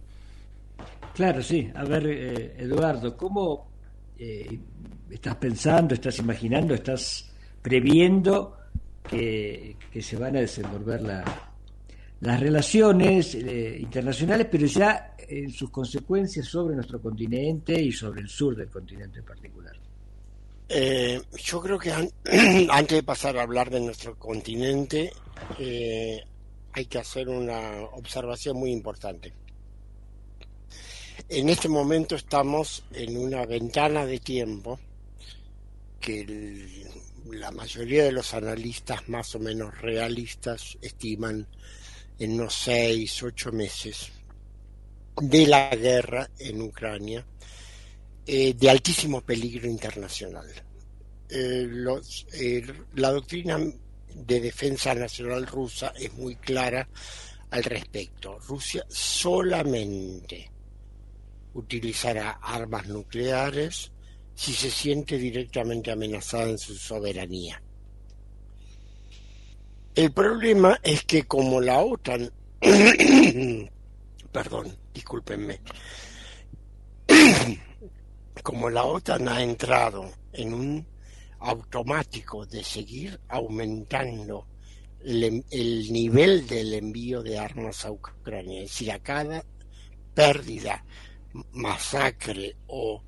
[1.14, 1.70] Claro, sí.
[1.74, 3.68] A ver, eh, Eduardo, ¿cómo
[4.18, 4.60] eh,
[5.14, 7.30] estás pensando, estás imaginando, estás
[7.62, 8.56] previendo
[9.08, 11.02] que, se van a desenvolver
[12.20, 18.28] las relaciones eh, internacionales, pero ya en sus consecuencias sobre nuestro continente y sobre el
[18.28, 19.76] sur del continente en particular?
[20.66, 21.92] yo creo que
[22.70, 25.12] antes de pasar a hablar de nuestro continente,
[25.56, 29.32] hay que hacer una observación muy importante.
[31.28, 34.80] En este momento estamos en una ventana de tiempo
[36.04, 36.68] que
[37.30, 41.46] la mayoría de los analistas más o menos realistas estiman
[42.18, 44.12] en unos seis, ocho meses
[45.18, 47.24] de la guerra en Ucrania
[48.26, 50.46] eh, de altísimo peligro internacional.
[51.30, 51.66] Eh,
[52.96, 53.58] la doctrina
[54.14, 56.86] de defensa nacional rusa es muy clara
[57.50, 58.38] al respecto.
[58.40, 60.50] Rusia solamente
[61.54, 63.93] utilizará armas nucleares
[64.34, 67.62] si se siente directamente amenazada en su soberanía.
[69.94, 72.32] El problema es que como la OTAN,
[74.32, 75.60] perdón, discúlpenme,
[78.42, 80.86] como la OTAN ha entrado en un
[81.38, 84.46] automático de seguir aumentando
[85.04, 89.44] el, nivel del envío de armas a Ucrania, es decir, a cada
[90.14, 90.84] pérdida
[91.52, 93.02] masacre o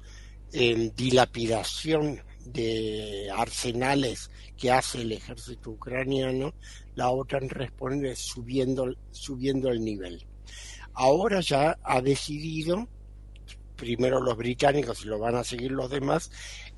[0.52, 6.54] dilapidación de arsenales que hace el ejército ucraniano,
[6.94, 10.24] la OTAN responde subiendo, subiendo el nivel.
[10.94, 12.88] Ahora ya ha decidido,
[13.76, 16.30] primero los británicos y lo van a seguir los demás,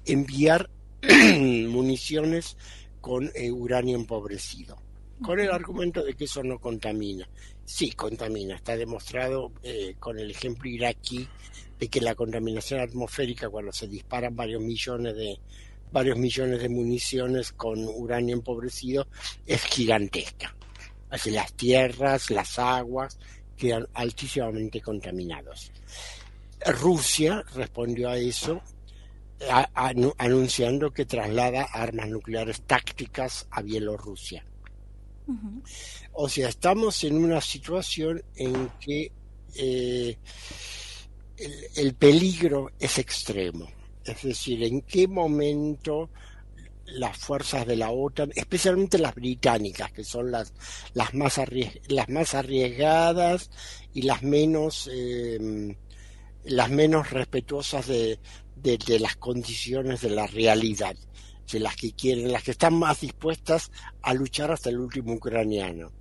[0.04, 0.68] enviar
[1.09, 2.57] municiones
[3.00, 4.76] con eh, uranio empobrecido,
[5.22, 7.28] con el argumento de que eso no contamina.
[7.64, 8.57] Sí, contamina.
[8.57, 11.28] Está demostrado eh, con el ejemplo iraquí
[11.79, 15.38] de que la contaminación atmosférica cuando se disparan varios millones de
[15.91, 19.07] varios millones de municiones con uranio empobrecido
[19.47, 20.55] es gigantesca.
[21.11, 23.19] Así las tierras, las aguas
[23.57, 25.73] quedan altísimamente contaminados.
[26.67, 28.61] Rusia respondió a eso
[30.17, 34.45] anunciando que traslada armas nucleares tácticas a Bielorrusia.
[36.12, 39.12] O sea, estamos en una situación en que
[39.55, 40.19] eh,
[41.77, 43.68] el, peligro es extremo.
[44.05, 46.11] Es decir, en qué momento
[46.87, 50.53] las fuerzas de la OTAN, especialmente las británicas, que son las,
[50.94, 51.40] las, más,
[51.88, 53.51] las más arriesgadas
[53.92, 55.77] y las menos, em,
[56.44, 58.18] las menos respetuosas de,
[58.57, 60.96] de, las condiciones de la realidad
[61.53, 63.70] de las que quieren, las que están más dispuestas
[64.03, 65.92] a luchar hasta el último ucraniano.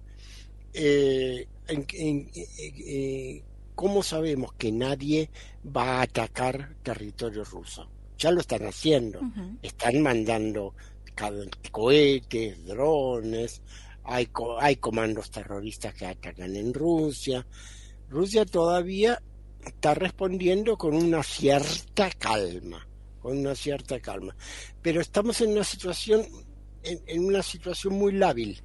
[0.73, 3.43] Eh, eh,
[3.77, 5.29] ¿Cómo sabemos que nadie
[5.63, 7.87] va a atacar territorio ruso?
[8.17, 9.21] Ya lo están haciendo.
[9.61, 10.73] Están mandando
[11.71, 13.61] cohetes, drones,
[14.03, 14.27] hay,
[14.59, 17.45] hay comandos terroristas que atacan en Rusia.
[18.09, 19.21] Rusia todavía
[19.63, 22.87] está respondiendo con una cierta calma
[23.27, 24.35] con una cierta calma.
[24.81, 26.25] Pero estamos en una situación,
[26.83, 28.61] en, una situación muy lábil,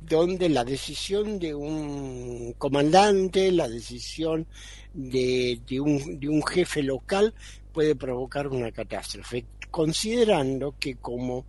[0.00, 4.46] donde la decisión de un comandante, la decisión
[4.94, 7.34] de, de, un, de un jefe local
[7.72, 11.46] puede provocar una catástrofe, considerando que como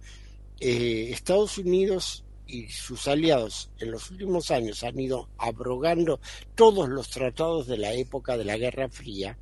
[0.60, 6.20] eh, Estados Unidos y sus aliados en los últimos años han ido abrogando
[6.56, 9.38] todos los tratados de la época de la Guerra Fría,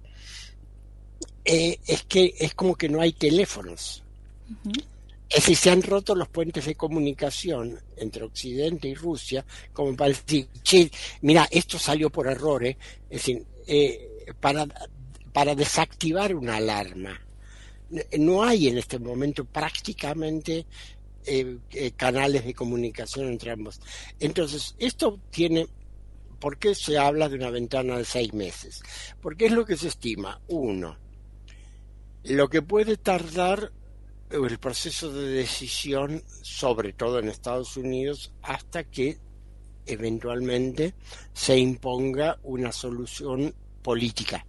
[1.46, 4.04] eh, es que es como que no hay teléfonos.
[5.30, 10.10] Es decir, se han roto los puentes de comunicación entre Occidente y Rusia, como para
[10.10, 10.48] decir,
[11.22, 12.78] mira, esto salió por error, ¿eh?
[13.10, 14.66] es decir, eh, para,
[15.34, 17.20] para desactivar una alarma.
[18.18, 20.66] No hay en este momento prácticamente
[21.98, 23.82] canales de comunicación entre ambos.
[24.20, 25.68] Entonces, esto tiene
[26.40, 28.84] ¿Por qué se habla de una ventana de seis meses?
[29.22, 30.40] Porque es lo que se estima.
[30.48, 30.98] Uno,
[32.24, 33.72] lo que puede tardar
[34.30, 39.18] el proceso de decisión, sobre todo en Estados Unidos, hasta que
[39.86, 40.94] eventualmente
[41.34, 44.46] se imponga una solución política,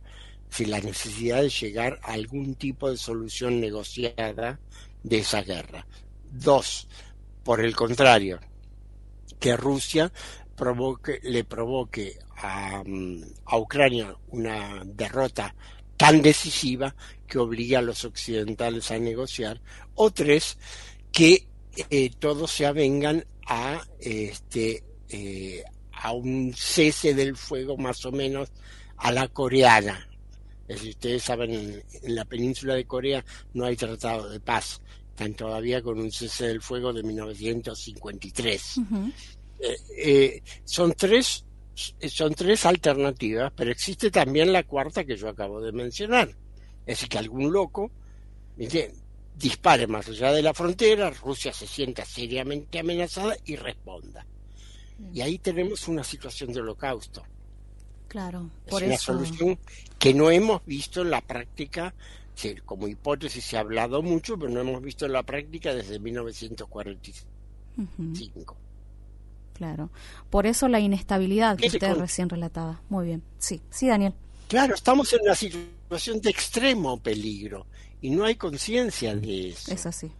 [0.50, 4.58] si la necesidad de llegar a algún tipo de solución negociada
[5.02, 5.86] de esa guerra.
[6.30, 6.88] Dos,
[7.44, 8.40] por el contrario,
[9.38, 10.12] que Rusia
[10.56, 12.82] provoque, le provoque a,
[13.44, 15.54] a Ucrania una derrota
[15.96, 16.94] tan decisiva
[17.28, 19.60] que obligue a los occidentales a negociar,
[19.94, 20.58] o tres,
[21.12, 21.46] que
[21.90, 25.62] eh, todos se avengan a, este, eh,
[25.92, 28.50] a un cese del fuego más o menos
[28.96, 30.08] a la coreana.
[30.66, 33.24] Es decir, ustedes saben, en, la península de Corea
[33.54, 38.80] no hay tratado de paz, están todavía con un cese del fuego de 1953.
[39.60, 41.44] Eh, eh, son tres
[42.08, 46.28] son tres alternativas, pero existe también la cuarta que yo acabo de mencionar.
[46.88, 47.90] Es decir, que algún loco
[49.36, 54.24] dispare más allá de la frontera, Rusia se sienta seriamente amenazada y responda.
[55.12, 57.22] Y ahí tenemos una situación de holocausto.
[58.08, 59.58] Claro, es una solución
[59.98, 61.94] que no hemos visto en la práctica,
[62.64, 68.56] como hipótesis se ha hablado mucho, pero no hemos visto en la práctica desde 1945.
[69.52, 69.90] Claro,
[70.30, 72.80] por eso la inestabilidad que usted recién relataba.
[72.88, 74.14] Muy bien, sí, sí, Daniel.
[74.48, 77.66] Claro, estamos en una situación de extremo peligro
[78.00, 79.72] y no hay conciencia de eso.
[79.72, 80.10] Es así.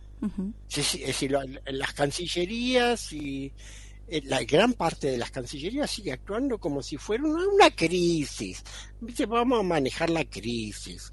[0.69, 3.53] es decir, las cancillerías y
[4.09, 8.63] eh, la gran parte de las cancillerías sigue actuando como si fuera una, crisis.
[9.29, 11.13] Vamos a manejar la crisis.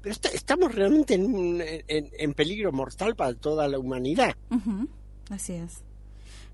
[0.00, 4.36] Pero estamos realmente en, en, peligro mortal para toda la humanidad.
[5.30, 5.82] Así es.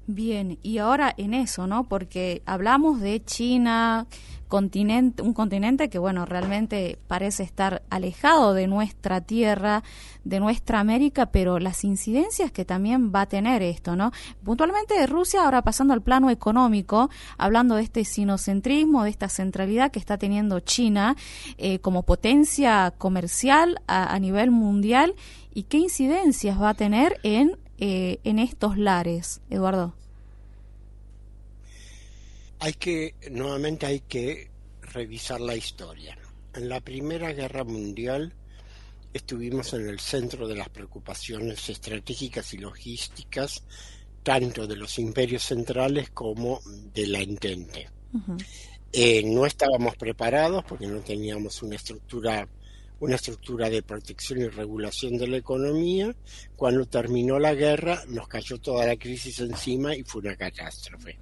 [0.07, 1.85] Bien, y ahora en eso, ¿no?
[1.85, 4.07] Porque hablamos de China,
[4.51, 9.85] continente, un continente que, bueno, realmente parece estar alejado de nuestra tierra,
[10.25, 14.11] de nuestra América, pero las incidencias que también va a tener esto, ¿no?
[14.43, 19.93] Puntualmente de Rusia, ahora pasando al plano económico, hablando de este sinocentrismo, de esta centralidad
[19.93, 21.17] que está teniendo China
[21.57, 25.15] eh, como potencia comercial a, nivel mundial
[25.55, 29.95] y qué incidencias va a tener en, eh, en estos lares, Eduardo
[32.61, 34.51] hay que, nuevamente hay que
[34.83, 36.17] revisar la historia.
[36.55, 38.35] En la Primera Guerra Mundial
[39.13, 43.65] estuvimos en el centro de las preocupaciones estratégicas y logísticas,
[44.23, 46.61] tanto de los imperios centrales como
[46.93, 47.89] de la Entente.
[48.93, 52.47] Eh, no estábamos preparados porque no teníamos una estructura
[53.01, 56.15] una estructura de protección y regulación de la economía.
[56.57, 61.19] Cuando terminó la guerra, nos cayó toda la crisis encima y fue una catástrofe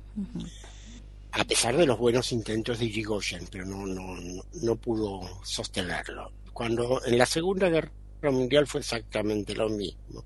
[1.33, 6.33] a pesar de los buenos intentos de Irigoyen, pero no, no, no pudo sostenerlo.
[6.53, 7.93] Cuando en la Segunda Guerra
[8.23, 10.25] Mundial fue exactamente lo mismo.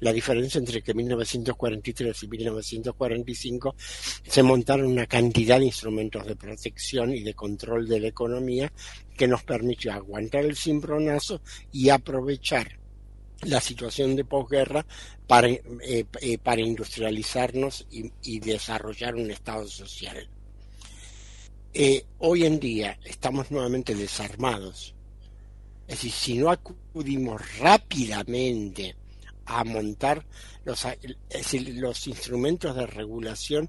[0.00, 7.14] La diferencia entre que 1943 y 1945 se montaron una cantidad de instrumentos de protección
[7.14, 8.72] y de control de la economía
[9.16, 11.40] que nos permitió aguantar el cimbronazo
[11.72, 12.78] y aprovechar
[13.42, 14.86] la situación de posguerra
[15.26, 15.60] para, eh,
[16.20, 20.28] eh, para industrializarnos y desarrollar un Estado social.
[21.74, 24.94] Eh, hoy en día estamos nuevamente desarmados.
[25.92, 28.96] Es decir, si no acudimos rápidamente
[29.44, 30.24] a montar
[30.64, 30.86] los,
[31.74, 33.68] los instrumentos de regulación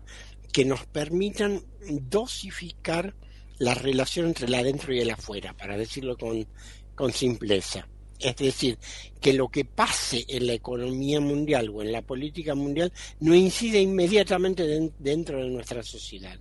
[0.53, 3.13] que nos permitan dosificar
[3.59, 6.47] la relación entre el adentro y el afuera, para decirlo con,
[6.95, 7.89] con simpleza.
[8.17, 8.77] Es decir,
[9.19, 13.81] que lo que pase en la economía mundial o en la política mundial no incide
[13.81, 16.37] inmediatamente dentro de nuestra sociedad.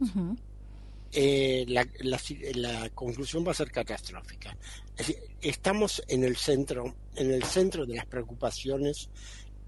[1.14, 1.86] Eh, la,
[2.54, 4.56] la, conclusión va a ser catastrófica.
[5.40, 9.10] Estamos en el centro, en el centro de las preocupaciones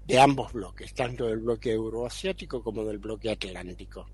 [0.07, 4.07] de ambos bloques, tanto del bloque euroasiático como del bloque atlántico.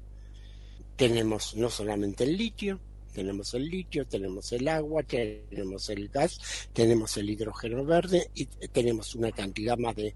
[0.96, 2.80] Tenemos no solamente el litio,
[3.14, 9.16] tenemos el litio, tenemos el agua, tenemos el gas, tenemos el hidrógeno verde y tenemos
[9.16, 10.16] una cantidad más de,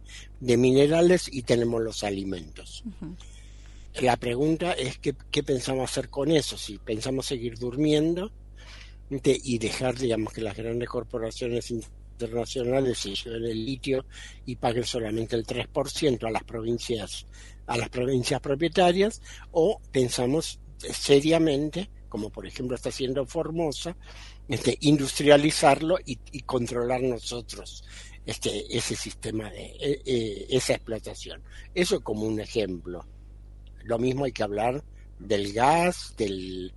[0.58, 2.84] minerales y tenemos los alimentos.
[4.02, 8.32] La pregunta es qué, pensamos hacer con eso, si pensamos seguir durmiendo
[9.10, 14.06] y dejar, digamos, que las grandes corporaciones internacionales se lleven el litio
[14.46, 17.26] y paguen solamente el 3% a las provincias
[17.68, 23.98] a las provincias propietarias o pensamos seriamente como por ejemplo está haciendo Formosa
[24.48, 27.84] este, industrializarlo y, controlar nosotros
[28.26, 31.44] este ese sistema de e, e, esa explotación.
[31.74, 33.06] Eso como un ejemplo.
[33.84, 34.84] Lo mismo hay que hablar
[35.20, 36.74] del gas, del,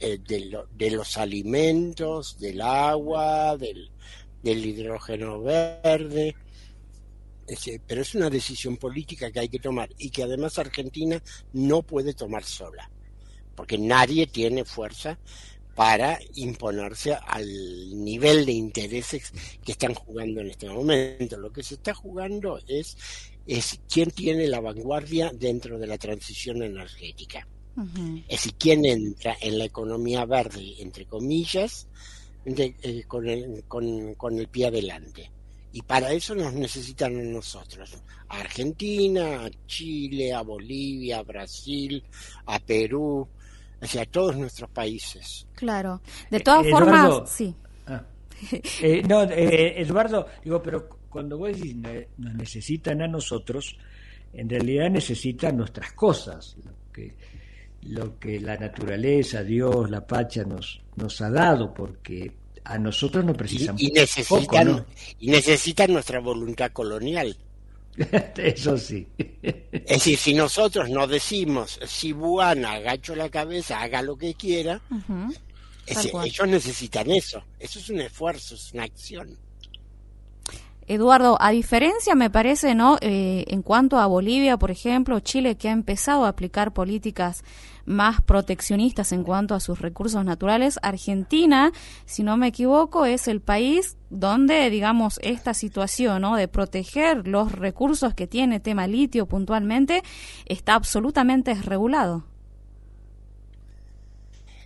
[0.00, 3.90] eh, de, los alimentos, del agua, del,
[4.44, 6.36] hidrógeno verde.
[7.86, 11.22] pero es una decisión política que hay que tomar y que además Argentina
[11.52, 12.90] no puede tomar sola,
[13.54, 15.18] porque nadie tiene fuerza
[15.74, 17.46] para imponerse al
[18.04, 19.32] nivel de intereses
[19.64, 21.36] que están jugando en este momento.
[21.36, 22.96] Lo que se está jugando es
[23.46, 27.46] es quién tiene la vanguardia dentro de la transición energética.
[27.76, 31.88] Es decir, quién entra en la economía verde, entre comillas,
[32.46, 35.30] eh, con, el, con, el pie adelante.
[35.72, 37.96] Y para eso nos necesitan a nosotros,
[38.28, 42.04] a Argentina, a Chile, a Bolivia, a Brasil,
[42.46, 43.26] a Perú,
[43.80, 45.46] hacia todos nuestros países.
[45.54, 46.00] Claro,
[46.30, 47.54] de todas formas, sí.
[47.88, 48.04] Ah.
[49.08, 51.74] no, Eduardo, digo, pero cuando vos decís
[52.18, 53.76] nos necesitan a nosotros,
[54.32, 57.14] en realidad necesitan nuestras cosas, lo que,
[57.86, 62.32] lo que la naturaleza, Dios, la Pacha nos, nos ha dado, porque
[62.64, 64.86] a nosotros no precisan y, necesitan,
[65.20, 67.36] y necesitan nuestra voluntad colonial.
[68.36, 69.06] Eso sí.
[69.70, 74.80] Es decir, si nosotros nos decimos, si Buana agacho la cabeza, haga lo que quiera,
[75.86, 77.44] ellos necesitan eso.
[77.58, 79.38] Eso es un esfuerzo, es una acción.
[80.86, 82.98] Eduardo, a diferencia, me parece, ¿no?
[83.00, 87.42] Eh, en cuanto a Bolivia, por ejemplo, Chile, que ha empezado a aplicar políticas
[87.86, 91.72] más proteccionistas en cuanto a sus recursos naturales, Argentina,
[92.06, 96.24] si no me equivoco, es el país donde, digamos, esta situación.
[96.34, 100.02] De proteger los recursos que tiene tema litio puntualmente,
[100.46, 102.24] está absolutamente desregulado.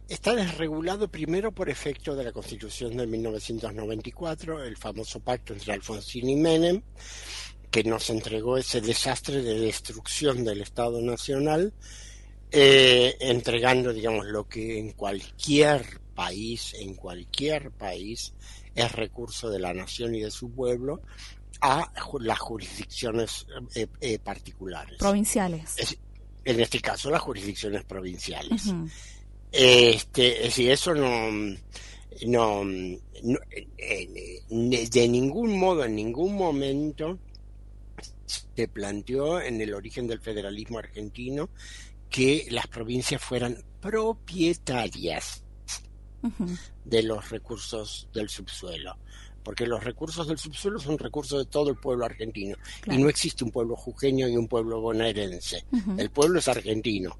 [0.09, 6.31] Está desregulado primero por efecto de la Constitución de 1994, el famoso pacto entre Alfonsín
[6.31, 6.83] y Menem,
[7.71, 11.75] que nos entregó ese desastre de destrucción del Estado Nacional,
[12.51, 18.33] eh, entregando, digamos, lo que en cualquier país, en cualquier país,
[18.75, 21.03] es recurso de la nación y de su pueblo
[21.61, 24.97] a las jurisdicciones eh, eh, particulares.
[24.99, 25.77] Provinciales.
[26.45, 28.73] en este caso, las jurisdicciones provinciales.
[29.53, 31.31] Este, es decir, eso no,
[32.27, 32.65] no,
[34.49, 37.19] de ningún modo, en ningún momento
[38.27, 41.49] se planteó en el origen del federalismo argentino
[42.11, 45.45] que las provincias fueran propietarias
[46.85, 48.97] de los recursos del subsuelo
[49.49, 52.55] porque los recursos del subsuelo son recursos de todo el pueblo argentino
[52.85, 55.65] y no existe un pueblo jujeño y un pueblo bonaerense.
[55.97, 57.19] El pueblo es argentino.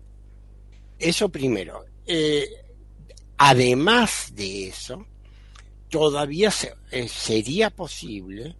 [0.99, 1.87] Eso primero.
[2.05, 2.47] Eh,
[3.39, 5.07] además de eso,
[5.89, 6.53] todavía
[6.91, 8.57] eh, sería posible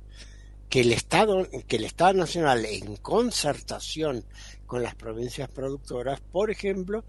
[0.71, 4.25] que el Estado, que el Estado Nacional, en concertación
[4.69, 7.05] con las provincias productoras, por ejemplo,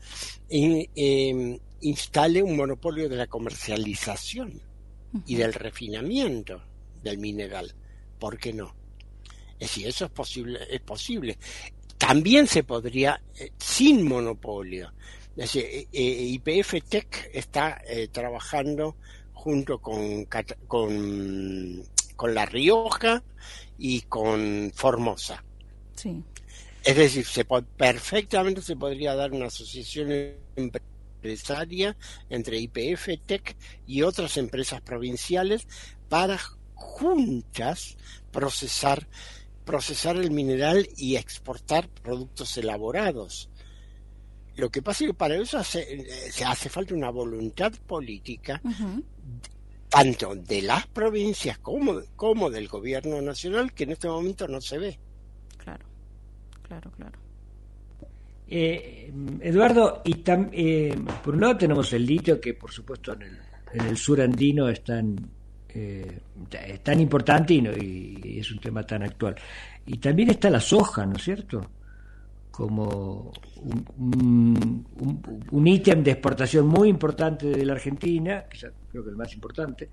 [0.50, 4.60] em, instale un monopolio de la comercialización
[5.28, 6.64] y del refinamiento
[7.04, 7.76] del mineral.
[8.18, 8.74] ¿Por qué no?
[9.60, 11.38] Es decir, eso es posible, es posible.
[11.98, 14.92] También se podría, eh, sin monopolio,
[15.40, 18.98] eh, eh, IPF Tech está eh, trabajando
[19.32, 21.84] junto con, con,
[22.18, 23.24] con, La Rioja
[23.78, 25.42] y con Formosa.
[25.96, 26.22] Sí.
[26.90, 30.10] Es decir, se perfectamente se podría dar una asociación
[30.56, 31.96] empresaria
[32.32, 35.68] entre IPF Tech y otras empresas provinciales
[36.10, 36.40] para
[36.74, 37.96] juntas
[38.32, 39.08] procesar
[39.66, 43.52] procesar el mineral y exportar productos elaborados.
[44.56, 48.64] Lo que pasa es que para eso se hace falta una voluntad política,
[49.90, 54.80] tanto de las provincias como, como del gobierno nacional, que en este momento no se
[54.80, 55.00] ve.
[56.70, 57.20] Claro, claro.
[58.48, 59.12] Eh,
[59.42, 63.38] Eduardo, y eh, por un lado tenemos el litio, que por supuesto en el,
[63.74, 65.18] en el sur andino es tan,
[65.68, 66.20] eh,
[66.66, 69.36] es tan importante y, y, es un tema tan actual.
[69.86, 71.70] Y también está la soja, ¿no es cierto?
[72.60, 73.32] como
[73.98, 78.44] un, ítem de exportación muy importante de la Argentina,
[78.92, 79.90] creo que el más importante,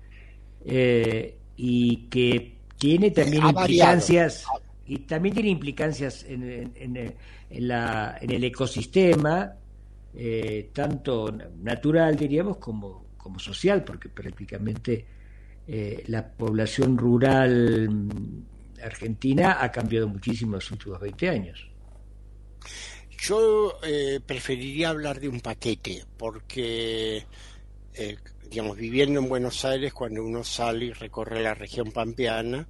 [0.65, 4.45] eh, y que tiene también implicancias
[4.87, 9.53] y también tiene implicancias en, en, la, en el ecosistema,
[10.15, 11.31] eh, tanto
[11.61, 15.05] natural, diríamos, como, como social, porque prácticamente
[15.67, 17.89] eh, la población rural
[18.81, 21.69] argentina ha cambiado muchísimo en los últimos 20 años.
[23.19, 27.25] Yo eh, preferiría hablar de un paquete, porque,
[27.95, 28.17] eh,
[28.49, 32.67] digamos, viviendo en Buenos Aires, cuando uno sale y recorre la región pampeana,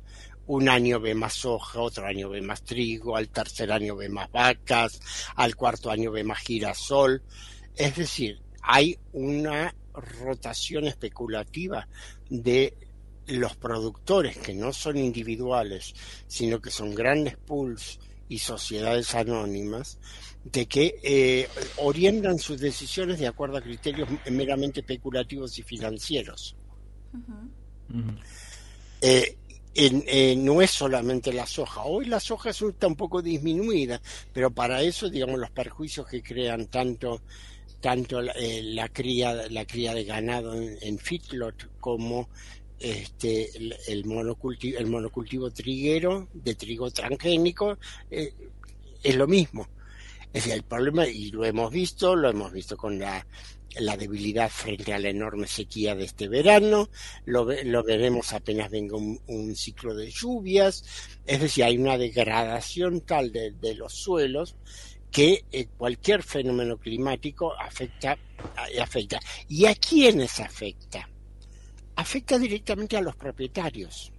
[0.48, 4.32] un año ve más soja, otro año ve más trigo, al tercer año ve más
[4.32, 5.00] vacas,
[5.36, 7.22] al cuarto año ve más girasol.
[7.76, 11.88] Es decir, hay una rotación especulativa
[12.30, 12.74] de
[13.28, 15.94] los productores que no son individuales,
[16.28, 20.00] sino que son grandes pools y sociedades anónimas
[20.44, 26.56] de que eh, orientan sus decisiones de acuerdo a criterios meramente especulativos y financieros.
[29.02, 29.38] Eh,
[29.78, 31.84] eh, no es solamente la soja.
[31.84, 34.02] Hoy la soja está un poco disminuida,
[34.34, 37.22] pero para eso, digamos, los perjuicios que crean tanto
[37.80, 42.28] tanto la, cría la cría de ganado en, en feedlot como
[42.80, 43.50] este,
[43.88, 47.78] el, monocultivo, el monocultivo triguero de trigo transgénico
[48.12, 48.34] eh,
[49.04, 49.68] es lo mismo.
[50.34, 53.26] Es el problema, y lo hemos visto, lo hemos visto con la,
[53.80, 56.90] la debilidad frente a la enorme sequía de este verano,
[57.26, 60.84] lo, lo veremos apenas venga un, ciclo de lluvias,
[61.26, 64.56] es decir, hay una degradación tal de, los suelos
[65.12, 68.18] que eh, cualquier fenómeno climático afecta,
[68.82, 69.20] afecta.
[69.48, 71.08] ¿Y a quiénes afecta?
[71.96, 74.12] Afecta directamente a los propietarios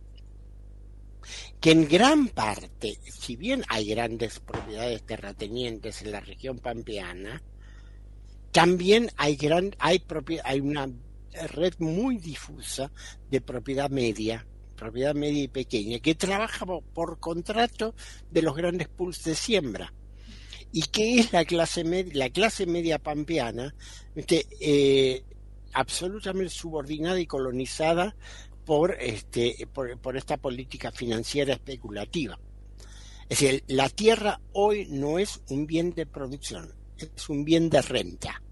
[1.60, 7.42] que en gran parte, si bien hay grandes propiedades terratenientes en la región pampeana,
[8.52, 10.02] también hay, gran, hay,
[10.44, 10.88] hay una
[11.48, 12.90] red muy difusa
[13.30, 14.46] de propiedad media,
[14.76, 17.94] propiedad media y pequeña, que trabaja por contrato
[18.30, 19.92] de los grandes pools de siembra.
[20.70, 23.74] ¿Y que es la clase media, la clase media pampeana?
[24.26, 25.24] Que, eh,
[25.72, 28.14] absolutamente subordinada y colonizada
[28.64, 32.38] por, este, por, esta política financiera especulativa.
[33.28, 37.82] Es decir, la tierra hoy no es un bien de producción, es un bien de
[37.82, 38.42] renta.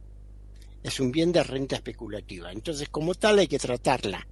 [0.82, 2.52] Es un bien de renta especulativa.
[2.52, 4.26] Entonces, como tal, hay que tratarla.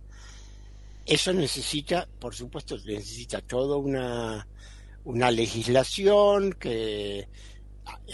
[1.05, 4.47] Eso necesita, por supuesto, necesita toda una,
[5.05, 7.29] una legislación que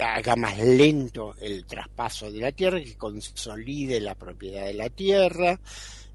[0.01, 5.61] haga más lento el traspaso de la tierra, que consolide la propiedad de la tierra,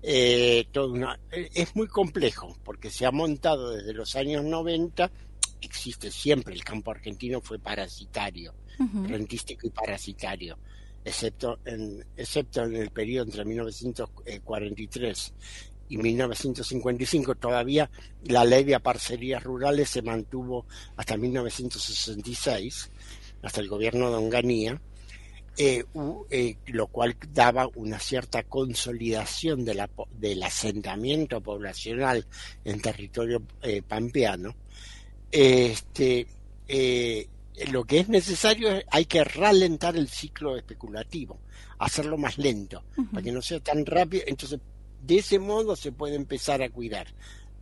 [0.07, 0.67] eh,
[1.31, 5.09] es muy complejo porque se ha montado desde los años 90,
[5.61, 10.57] existe siempre, el campo argentino fue parasitario, rentístico y parasitario,
[11.03, 15.33] excepto en, excepto en el periodo entre 1943
[15.89, 17.89] y 1955 todavía
[18.23, 20.65] la ley de parcerías rurales se mantuvo
[20.95, 22.91] hasta 1966,
[23.43, 24.81] hasta el gobierno de Onganía,
[25.57, 25.85] eh,
[26.31, 32.25] eh, lo cual daba una cierta consolidación de la, del asentamiento poblacional
[32.65, 34.55] en territorio eh, pampeano,
[35.31, 36.27] este,
[37.71, 41.39] lo que es necesario es hay que ralentar el ciclo especulativo,
[41.79, 44.23] hacerlo más lento, para que no sea tan rápido.
[44.27, 44.59] Entonces,
[45.01, 47.07] de ese modo se puede empezar a cuidar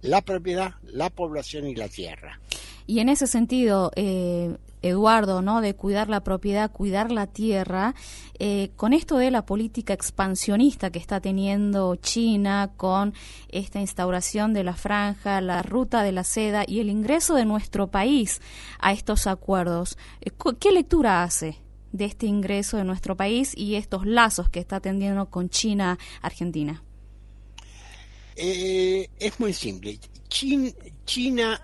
[0.01, 2.39] la propiedad, la población y la tierra.
[2.85, 5.61] Y en ese sentido, eh, Eduardo, ¿no?
[5.61, 7.95] De cuidar la propiedad, cuidar la tierra,
[8.37, 13.13] eh, con esto de la política expansionista que está teniendo China, con
[13.49, 17.87] esta instauración de la franja, la ruta de la seda y el ingreso de nuestro
[17.87, 18.41] país
[18.79, 21.57] a estos acuerdos, eh, ¿qué lectura hace?
[21.93, 26.83] de este ingreso de nuestro país y estos lazos que está teniendo con China, Argentina?
[28.35, 29.99] es muy simple.
[31.05, 31.61] China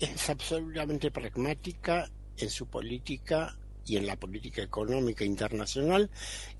[0.00, 2.08] es absolutamente pragmática
[2.38, 3.56] en su política
[3.88, 6.10] y en la política económica internacional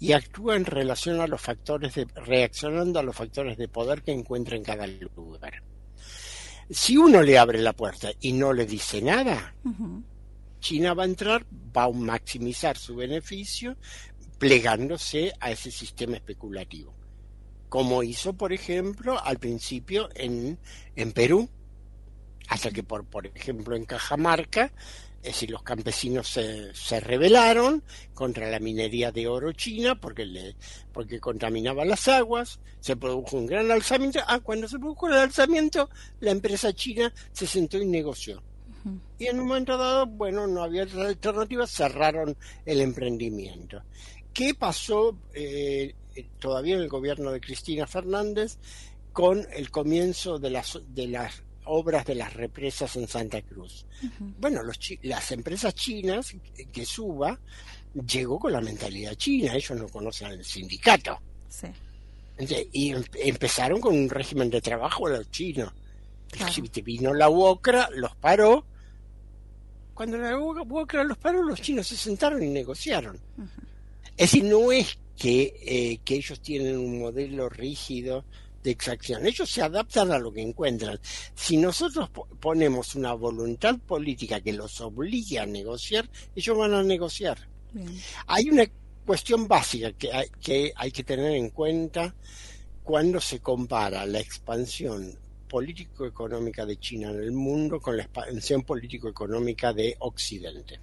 [0.00, 4.12] y actúa en relación a los factores de reaccionando a los factores de poder que
[4.12, 5.62] encuentra en cada lugar.
[6.70, 9.54] Si uno le abre la puerta y no le dice nada,
[10.60, 13.76] China va a entrar, va a maximizar su beneficio
[14.38, 16.94] plegándose a ese sistema especulativo,
[17.68, 20.58] como hizo, por ejemplo, al principio en,
[20.94, 21.48] en Perú,
[22.48, 24.72] hasta que, por, por ejemplo, en Cajamarca,
[25.22, 27.82] es decir, los campesinos se, se, rebelaron
[28.14, 30.54] contra la minería de oro china porque, le,
[30.92, 34.20] porque contaminaba las aguas, se produjo un gran alzamiento.
[34.26, 35.90] Ah, cuando se produjo el alzamiento,
[36.20, 38.42] la empresa china se sentó y negoció.
[39.18, 43.82] Y en un momento dado, bueno, no había alternativa, cerraron el emprendimiento.
[44.32, 45.94] ¿Qué pasó eh,
[46.38, 48.58] todavía en el gobierno de Cristina Fernández
[49.12, 53.86] con el comienzo de las, de las obras de las represas en Santa Cruz.
[54.38, 56.34] Bueno, los las empresas chinas
[56.72, 57.38] que suba
[57.94, 61.18] llegó con la mentalidad china, ellos no conocen al sindicato.
[62.72, 65.72] y em, empezaron con un régimen de trabajo a los chinos.
[66.52, 68.64] Si vino la UOCRA, los paró.
[69.94, 73.18] Cuando la UOCRA los paró, los chinos se sentaron y negociaron.
[74.16, 78.24] Es decir, no es que, eh, que ellos tienen un modelo rígido
[78.68, 79.26] de exacción.
[79.26, 81.00] Ellos se adaptan a lo que encuentran.
[81.34, 87.38] Si nosotros ponemos una voluntad política que los obligue a negociar, ellos van a negociar.
[88.26, 88.66] Hay una
[89.06, 92.14] cuestión básica que hay, que hay que tener en cuenta
[92.84, 99.72] cuando se compara la expansión político-económica de China en el mundo con la expansión político-económica
[99.72, 100.78] de Occidente.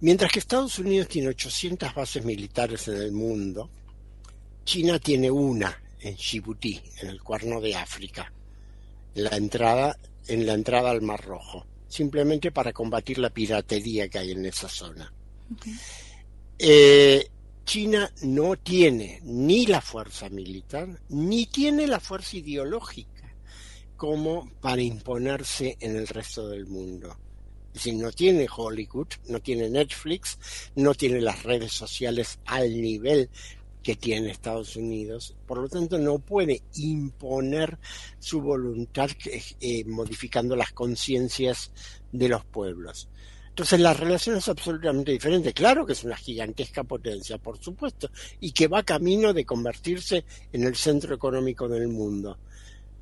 [0.00, 3.70] Mientras que Estados Unidos tiene 800 bases militares en el mundo,
[4.64, 8.32] China tiene una en Djibouti, en el cuerno de África,
[9.14, 9.98] la entrada,
[10.28, 14.68] en la entrada al Mar Rojo, simplemente para combatir la piratería que hay en esa
[14.68, 15.12] zona.
[16.58, 17.28] Eh,
[17.64, 23.34] China no tiene ni la fuerza militar, ni tiene la fuerza ideológica
[23.96, 27.16] como para imponerse en el resto del mundo.
[27.68, 30.38] Es decir, no tiene Hollywood, no tiene Netflix,
[30.76, 33.28] no tiene las redes sociales al nivel
[33.86, 35.36] que tiene Estados Unidos.
[35.46, 37.78] Por lo tanto, no puede imponer
[38.18, 39.08] su voluntad
[39.60, 41.70] eh, modificando las conciencias
[42.10, 43.08] de los pueblos.
[43.50, 45.52] Entonces la relación es absolutamente diferente.
[45.52, 48.10] Claro que es una gigantesca potencia, por supuesto,
[48.40, 52.40] y que va camino de convertirse en el centro económico del mundo.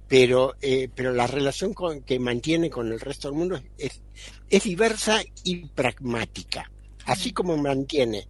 [0.06, 1.74] Pero, eh, pero la relación
[2.04, 6.70] que mantiene con el resto del mundo es diversa y pragmática.
[7.06, 8.28] Así como mantiene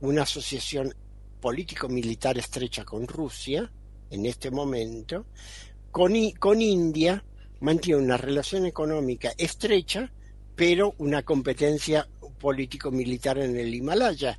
[0.00, 0.94] una asociación
[1.40, 3.70] político-militar estrecha con Rusia
[4.10, 5.26] en este momento,
[5.90, 7.24] con, con India
[7.60, 10.10] mantiene una relación económica estrecha,
[10.54, 12.08] pero una competencia
[12.40, 14.38] político-militar en el Himalaya.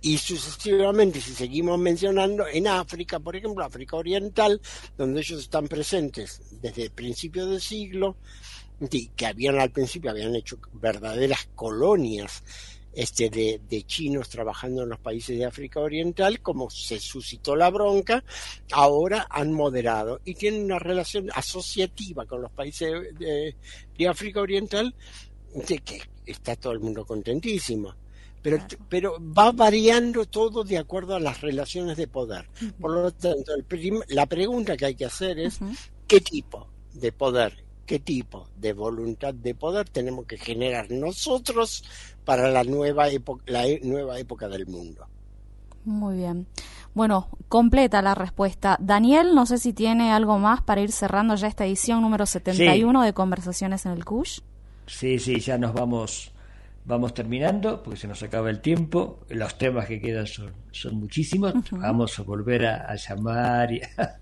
[0.00, 4.60] Y sucesivamente, si seguimos mencionando, en África, por ejemplo, África Oriental,
[4.98, 8.16] donde ellos están presentes desde el principio del siglo,
[9.16, 12.42] que habían al principio habían hecho verdaderas colonias
[12.94, 17.70] este, de, de, chinos trabajando en los países de África Oriental, como se suscitó la
[17.70, 18.24] bronca,
[18.72, 23.56] ahora han moderado y tienen una relación asociativa con los países de,
[23.96, 24.94] de África Oriental,
[25.54, 27.94] de que está todo el mundo contentísimo.
[28.42, 28.58] Pero,
[28.90, 32.46] pero va variando todo de acuerdo a las relaciones de poder.
[32.78, 33.52] Por lo tanto,
[34.08, 35.60] la pregunta que hay que hacer es,
[36.06, 41.84] ¿qué tipo de poder qué tipo de voluntad de poder tenemos que generar nosotros
[42.24, 45.06] para la nueva, época, la e, nueva época del mundo.
[45.84, 46.46] Muy bien.
[46.94, 48.76] Bueno, completa la respuesta.
[48.80, 53.02] Daniel, no sé si tiene algo más para ir cerrando ya esta edición número 71
[53.02, 54.40] de Conversaciones en el CUSH.
[54.86, 56.30] Sí, sí, ya nos vamos
[56.86, 59.20] vamos terminando porque se nos acaba el tiempo.
[59.28, 61.54] Los temas que quedan son, son muchísimos.
[61.70, 63.80] Vamos a volver a, llamar y,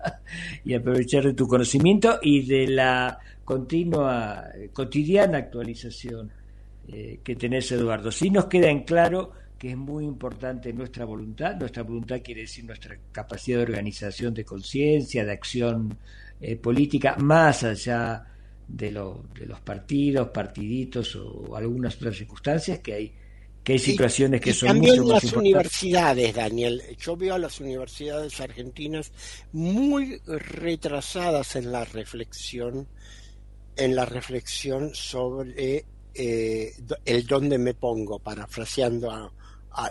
[0.65, 6.31] y, aprovechar de tu conocimiento y de la continua, cotidiana actualización
[6.87, 8.11] eh, que tenés, Eduardo.
[8.11, 11.55] Sí nos queda en claro que es muy importante nuestra voluntad.
[11.55, 15.97] Nuestra voluntad quiere decir nuestra capacidad de organización de conciencia, de acción
[16.41, 18.25] eh, política, más allá
[18.67, 23.13] de, lo, de los partidos, partiditos o algunas otras circunstancias que hay
[23.63, 26.81] que hay situaciones que son también mucho las universidades, Daniel.
[26.99, 29.13] Yo veo a las universidades argentinas
[29.53, 32.89] muy retrasadas en la reflexión,
[33.77, 36.73] en la reflexión sobre eh,
[37.05, 39.31] el dónde me pongo, parafraseando a,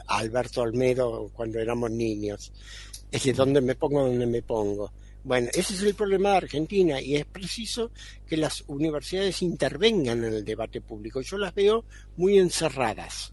[0.06, 2.52] Alberto Olmedo cuando éramos niños.
[3.06, 4.92] Es decir, dónde me pongo, dónde me pongo.
[5.24, 7.90] Bueno, ese es el problema de Argentina y es preciso
[8.26, 11.20] que las universidades intervengan en el debate público.
[11.20, 11.84] Yo las veo
[12.16, 13.32] muy encerradas.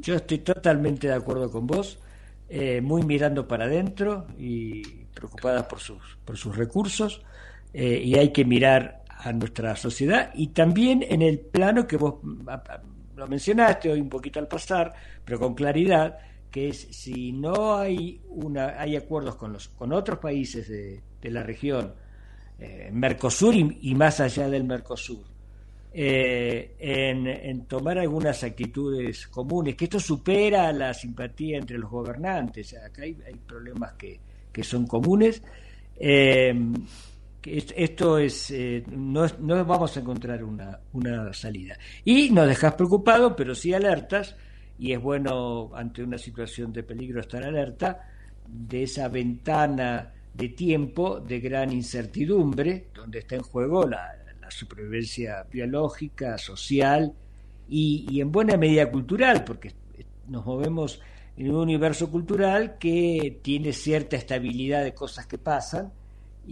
[0.00, 1.98] Yo estoy totalmente de acuerdo con vos,
[2.48, 4.82] eh, muy mirando para adentro y
[5.14, 7.20] preocupadas por sus, por sus recursos
[7.72, 12.16] eh, y hay que mirar a nuestra sociedad y también en el plano que vos
[13.16, 14.92] lo mencionaste hoy un poquito al pasar,
[15.24, 16.18] pero con claridad,
[16.50, 21.42] que es si no hay una hay acuerdos con los con otros países de, la
[21.42, 21.92] región,
[22.58, 25.24] eh, Mercosur y, más allá del Mercosur,
[25.92, 33.02] eh, en, tomar algunas actitudes comunes, que esto supera la simpatía entre los gobernantes, acá
[33.02, 34.18] hay, hay problemas que,
[34.52, 35.42] que son comunes.
[35.96, 36.54] Eh,
[37.42, 41.78] esto es eh, no, no, vamos a encontrar una, una salida.
[42.04, 44.36] Y nos dejas preocupado pero sí alertas
[44.78, 48.08] y es bueno ante una situación de peligro estar alerta
[48.46, 54.16] de esa ventana de tiempo de gran incertidumbre donde está en juego la,
[54.48, 57.14] supervivencia biológica social
[57.68, 59.72] y, y en buena medida cultural porque
[60.26, 61.00] nos movemos
[61.36, 65.92] en un universo cultural que tiene cierta estabilidad de cosas que pasan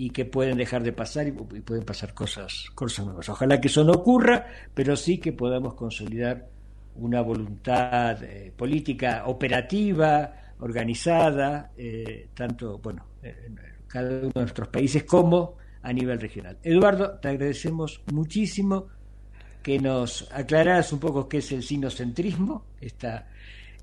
[0.00, 3.28] y que pueden dejar de pasar y, pueden pasar cosas, cosas nuevas.
[3.30, 6.46] Ojalá que eso no ocurra, pero sí que podamos consolidar
[6.94, 15.02] una voluntad eh, política operativa, organizada, eh, tanto, bueno, en cada uno de nuestros países
[15.02, 16.56] como a nivel regional.
[16.62, 18.86] Eduardo, te agradecemos muchísimo
[19.64, 23.26] que nos aclararas un poco qué es el sinocentrismo, esta,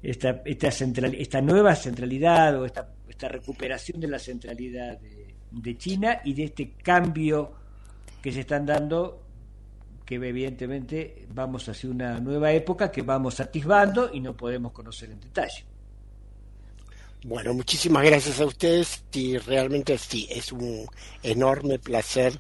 [0.02, 5.25] esta, esta, central, esta nueva centralidad o esta, esta recuperación de la centralidad de
[5.56, 7.54] de China y de este cambio
[8.22, 9.22] que se están dando
[10.06, 15.20] que evidentemente vamos hacia una nueva época que vamos atisbando y no podemos conocer en
[15.20, 15.66] detalle.
[17.24, 20.86] Bueno, muchísimas gracias a ustedes y realmente sí, es un
[21.24, 22.40] enorme placer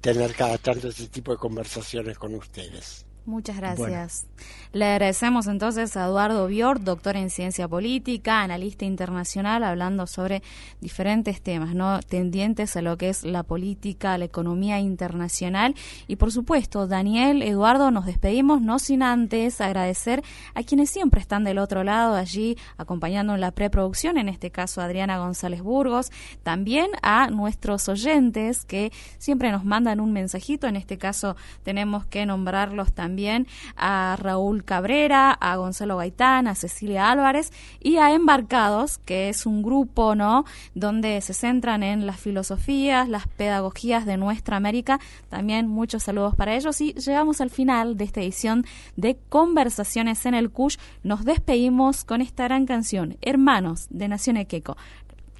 [0.00, 3.05] tener cada tanto este tipo de conversaciones con ustedes.
[3.26, 4.28] Muchas gracias.
[4.72, 10.44] Le agradecemos entonces a Eduardo Bior, doctor en ciencia política, analista internacional, hablando sobre
[10.80, 11.98] diferentes temas, ¿no?
[11.98, 15.74] Tendientes a lo que es la política, la economía internacional.
[16.06, 20.22] Y por supuesto, Daniel, Eduardo, nos despedimos, no sin antes agradecer
[20.54, 24.80] a quienes siempre están del otro lado, allí acompañando en la preproducción, en este caso
[24.80, 26.12] Adriana González Burgos,
[26.44, 32.24] también a nuestros oyentes que siempre nos mandan un mensajito, en este caso tenemos que
[32.24, 33.46] nombrarlos también también
[33.76, 37.50] a Raúl Cabrera, a Gonzalo Gaitán, a Cecilia Álvarez
[37.80, 40.44] y a Embarcados, que es un grupo, ¿no?
[40.74, 45.00] Donde se centran en las filosofías, las pedagogías de nuestra América.
[45.30, 50.34] También muchos saludos para ellos y llegamos al final de esta edición de Conversaciones en
[50.34, 50.76] el Cush.
[51.02, 54.76] Nos despedimos con esta gran canción, Hermanos de Nación Equeco.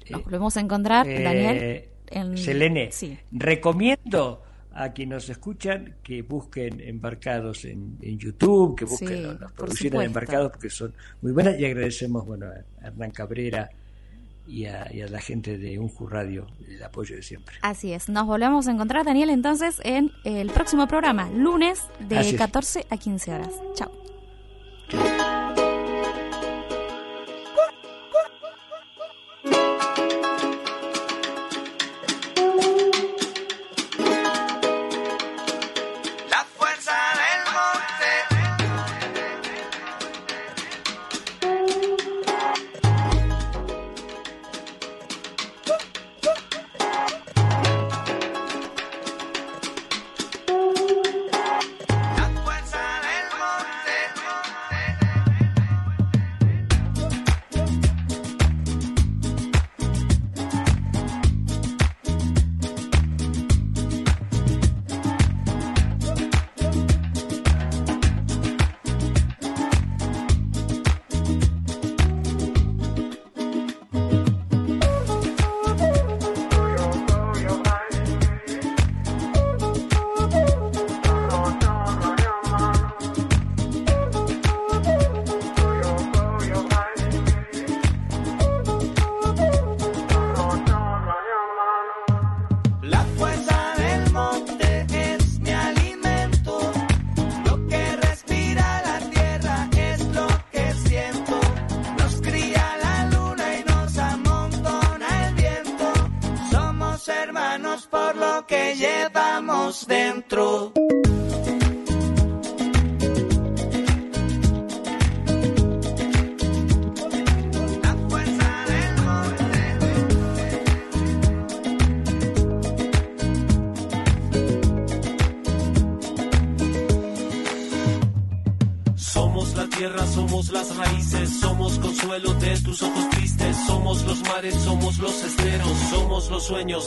[0.09, 1.83] Nos volvemos a encontrar, eh, Daniel.
[2.09, 2.37] En...
[2.39, 3.19] Selene, sí.
[3.31, 4.41] recomiendo
[4.77, 10.51] a quienes nos escuchan que busquen embarcados en, YouTube, que busquen las producciones de embarcados
[10.51, 13.69] porque son muy buenas y agradecemos bueno a Hernán Cabrera
[14.45, 17.55] y a, la gente de Unju Radio el apoyo de siempre.
[17.63, 22.85] Así es, nos volvemos a encontrar Daniel entonces en el próximo programa, lunes de 14
[22.89, 23.53] a 15 horas.
[23.73, 23.91] Chao.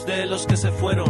[0.07, 1.10] De los que se fueron.